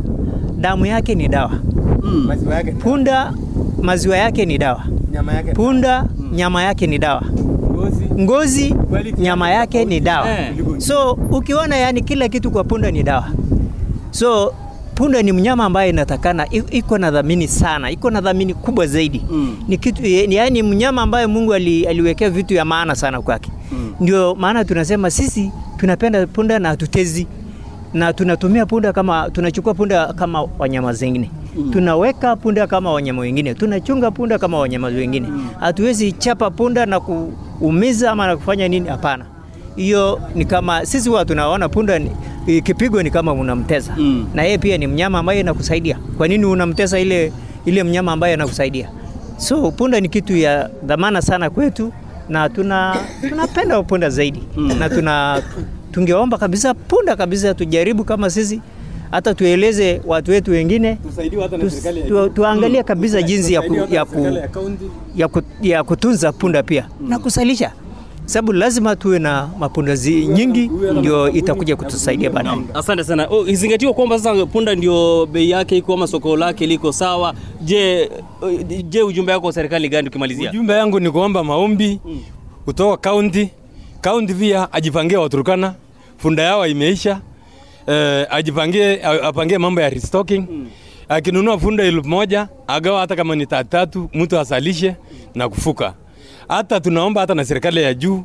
damu 0.58 0.86
yake 0.86 1.14
ni 1.14 1.28
dawa, 1.28 1.52
mm. 2.02 2.76
punda 2.82 3.32
maziwa 3.82 4.16
yake 4.16 4.46
ni 4.46 4.58
dawa, 4.58 4.84
nyama 5.12 5.32
yake 5.32 5.52
punda 5.52 6.04
nyama 6.32 6.62
yake 6.62 6.86
ni 6.86 6.98
dawa 6.98 7.22
ngozi. 7.76 8.04
ngozi 8.20 8.74
nyama 9.18 9.50
yake 9.50 9.84
ni 9.84 10.00
dawa. 10.00 10.30
Eh. 10.38 10.52
so 10.78 11.12
ukiona 11.30 11.76
yani 11.76 12.00
kila 12.02 12.28
kitu 12.28 12.50
kwa 12.50 12.64
punda 12.64 12.90
ni 12.90 13.02
dawa. 13.02 13.28
So 14.10 14.54
punda 14.94 15.22
ni 15.22 15.32
mnyama 15.32 15.64
ambaye 15.64 15.90
inatakana 15.90 16.46
iko 16.70 16.98
na 16.98 17.10
dhamini 17.10 17.48
sana 17.48 17.90
iko 17.90 18.10
na 18.10 18.20
dhamini 18.20 18.54
kubwa 18.54 18.86
zaidi. 18.86 19.22
Mm. 19.30 19.56
ni 19.68 19.76
kitu 19.78 20.06
yani 20.06 20.62
mnyama 20.62 21.02
ambaye 21.02 21.26
Mungu 21.26 21.54
ali, 21.54 21.86
aliwekea 21.86 22.30
vitu 22.30 22.54
ya 22.54 22.64
maana 22.64 22.94
sana 22.94 23.22
kwake. 23.22 23.50
Ndio 24.00 24.34
maana 24.34 24.64
tunasema 24.64 25.10
sisi 25.10 25.50
tunapenda 25.76 26.26
punda 26.26 26.58
na 26.58 26.68
hatutezi. 26.68 27.26
Na 27.94 28.12
tunatumia 28.12 28.66
punda 28.66 28.92
kama 28.92 29.30
tunachukua 29.30 29.74
punda 29.74 30.12
kama 30.12 30.48
wanyama 30.58 30.92
zingine 30.92 31.30
tunaweka 31.72 32.36
punda 32.36 32.66
kama 32.66 32.92
wanyama 32.92 33.22
wengine. 33.22 33.54
Tunachunga 33.54 34.10
punda 34.10 34.38
kama 34.38 34.58
wanyama 34.58 34.86
wengine. 34.86 35.28
Hatuwezi 35.60 36.12
chapa 36.12 36.50
punda 36.50 36.86
na 36.86 37.00
kuumiza 37.00 38.10
ama 38.10 38.26
na 38.26 38.36
kufanya 38.36 38.68
nini? 38.68 38.88
Hapana. 38.88 39.24
Hiyo 39.76 40.20
ni 40.34 40.44
kama 40.44 40.86
sisi 40.86 41.08
huwa 41.08 41.24
tunaona 41.24 41.68
punda 41.68 41.98
ni, 41.98 42.10
kipigo 42.62 43.02
ni 43.02 43.10
kama 43.10 43.32
unamteza 43.32 43.94
Mm. 43.98 44.26
na 44.34 44.42
yeye 44.42 44.58
pia 44.58 44.78
ni 44.78 44.86
mnyama 44.86 45.18
ambaye 45.18 45.40
anakusaidia. 45.40 45.98
Kwa 46.16 46.28
nini 46.28 46.44
unamtesa 46.44 46.98
ile 47.00 47.32
ile 47.64 47.82
mnyama 47.84 48.12
ambaye 48.12 48.34
anakusaidia? 48.34 48.88
So 49.36 49.70
punda 49.70 50.00
ni 50.00 50.08
kitu 50.08 50.36
ya 50.36 50.70
dhamana 50.84 51.22
sana 51.22 51.50
kwetu 51.50 51.92
na 52.28 52.48
tuna 52.48 52.96
tunapenda 53.28 53.82
punda 53.82 54.10
zaidi. 54.10 54.42
Na 54.78 54.88
tuna 54.88 55.42
tungeomba 55.92 56.38
kabisa 56.38 56.74
punda 56.74 57.16
kabisa 57.16 57.54
tujaribu 57.54 58.04
kama 58.04 58.30
sisi 58.30 58.60
hata 59.10 59.34
tueleze 59.34 60.00
watu 60.06 60.30
wetu 60.30 60.50
wengine 60.50 60.98
tu, 61.60 62.08
tu, 62.08 62.28
tuangalie 62.28 62.82
kabisa 62.82 63.22
jinsi 63.22 63.52
ya, 63.52 63.62
ku, 63.62 63.74
ya, 63.90 64.04
ku, 64.04 64.26
ya 65.16 65.28
ku, 65.28 65.42
ya 65.62 65.84
kutunza 65.84 66.32
punda 66.32 66.62
pia 66.62 66.88
na 67.00 67.18
kusalisha 67.18 67.72
sababu 68.26 68.52
lazima 68.52 68.96
tuwe 68.96 69.18
na 69.18 69.48
mapunda 69.58 69.96
nyingi 70.28 70.70
ndio 70.98 71.30
itakuja 71.30 71.76
kutusaidia 71.76 72.30
baadaye 72.30 72.58
Asante 72.74 73.04
sana. 73.04 73.26
Oh, 73.30 73.46
izingatiwa 73.46 73.92
kwamba 73.94 74.18
sasa 74.18 74.46
punda 74.46 74.74
ndio 74.74 75.26
bei 75.26 75.50
yake 75.50 75.76
iko 75.76 75.94
ama 75.94 76.06
soko 76.06 76.36
lake 76.36 76.66
liko 76.66 76.92
sawa. 76.92 77.34
Je, 77.60 78.10
je 78.88 79.02
ujumbe 79.02 79.32
wako 79.32 79.42
kwa 79.42 79.52
serikali 79.52 79.88
gani 79.88 80.08
ukimalizia? 80.08 80.50
Ujumbe 80.50 80.72
yangu 80.72 81.00
ni 81.00 81.10
kuomba 81.10 81.44
maombi 81.44 82.00
kutoka 82.64 82.96
kaunti. 82.96 83.50
Kaunti 84.00 84.34
pia 84.34 84.72
ajipangie 84.72 85.16
Waturkana, 85.16 85.74
punda 86.18 86.42
yao 86.42 86.66
imeisha. 86.66 87.20
Eh, 87.86 88.26
ajipangie 88.30 89.00
apangie 89.04 89.58
mambo 89.58 89.80
ya 89.80 89.90
restocking. 89.90 90.46
Akinunua 91.08 91.58
funda 91.58 91.84
elfu 91.84 92.08
moja 92.08 92.48
agawa 92.66 93.00
hata 93.00 93.16
kama 93.16 93.36
ni 93.36 93.46
tatu 93.46 93.70
tatu, 93.70 94.10
mtu 94.14 94.38
asalishe 94.38 94.96
na 95.34 95.48
kufuka. 95.48 95.94
Hata 96.48 96.80
tunaomba 96.80 97.20
hata 97.20 97.34
na 97.34 97.44
serikali 97.44 97.82
ya 97.82 97.94
juu 97.94 98.24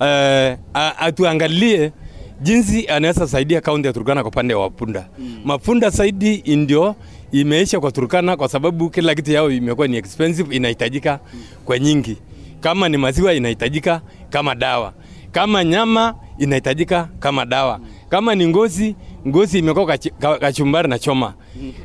eh, 0.00 0.56
atuangalie 0.98 1.92
jinsi 2.40 2.86
anaweza 2.88 3.26
saidia 3.26 3.60
kaunti 3.60 3.86
ya 3.86 3.92
Turkana 3.92 4.22
kwa 4.22 4.30
pande 4.30 4.54
wa 4.54 4.70
punda. 4.70 5.08
Mapunda 5.44 5.90
zaidi 5.90 6.56
ndio 6.56 6.94
imeisha 7.32 7.80
kwa 7.80 7.92
Turkana 7.92 8.36
kwa 8.36 8.48
sababu 8.48 8.90
kila 8.90 9.14
kitu 9.14 9.32
yao 9.32 9.50
imekuwa 9.50 9.88
ni 9.88 9.96
expensive, 9.96 10.56
inahitajika 10.56 11.20
kwa 11.64 11.78
nyingi. 11.78 12.16
Kama 12.60 12.88
ni 12.88 12.96
maziwa 12.96 13.34
inahitajika 13.34 14.00
kama 14.30 14.54
dawa, 14.54 14.92
kama 15.32 15.64
nyama 15.64 16.14
inahitajika 16.38 17.08
kama 17.20 17.46
dawa, 17.46 17.80
kama 18.08 18.34
ni 18.34 18.46
ngozi, 18.48 18.94
ngozi 19.28 19.58
imekuwa 19.58 19.98
kachumbari 20.40 20.88
na 20.88 20.98
choma 20.98 21.34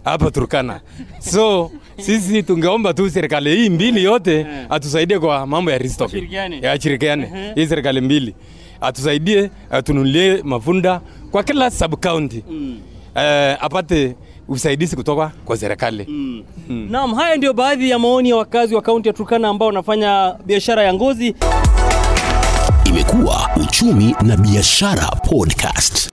hapa 0.03 0.31
Turkana. 0.31 0.81
So 1.19 1.71
sisi 1.99 2.43
tungeomba 2.43 2.93
tu 2.93 3.09
serikali 3.09 3.55
hii 3.55 3.69
mbili 3.69 4.03
yote 4.03 4.47
atusaidie 4.69 5.19
kwa 5.19 5.47
mambo 5.47 5.71
ya 5.71 5.77
restock. 5.77 6.11
Ashirikiane 6.73 7.51
hii 7.55 7.67
serikali 7.67 8.01
mbili 8.01 8.35
atusaidie, 8.81 9.49
atunulie 9.71 10.41
mafunda 10.43 11.01
kwa 11.31 11.43
kila 11.43 11.71
sub 11.71 11.95
county 11.95 12.43
eh, 13.15 13.57
apate 13.61 14.15
usaidizi 14.47 14.95
kutoka 14.95 15.31
kwa 15.45 15.57
serikali. 15.57 16.07
Naam, 16.89 17.13
haya 17.13 17.35
ndio 17.35 17.53
baadhi 17.53 17.89
ya 17.89 17.99
maoni 17.99 18.29
ya 18.29 18.35
wakazi 18.35 18.75
wa 18.75 18.81
kaunti 18.81 19.07
ya 19.07 19.13
Turkana 19.13 19.47
ambao 19.49 19.67
wanafanya 19.67 20.35
biashara 20.45 20.83
ya 20.83 20.93
ngozi. 20.93 21.35
Imekuwa 22.85 23.49
Uchumi 23.63 24.15
na 24.21 24.37
Biashara 24.37 25.07
Podcast. 25.07 26.12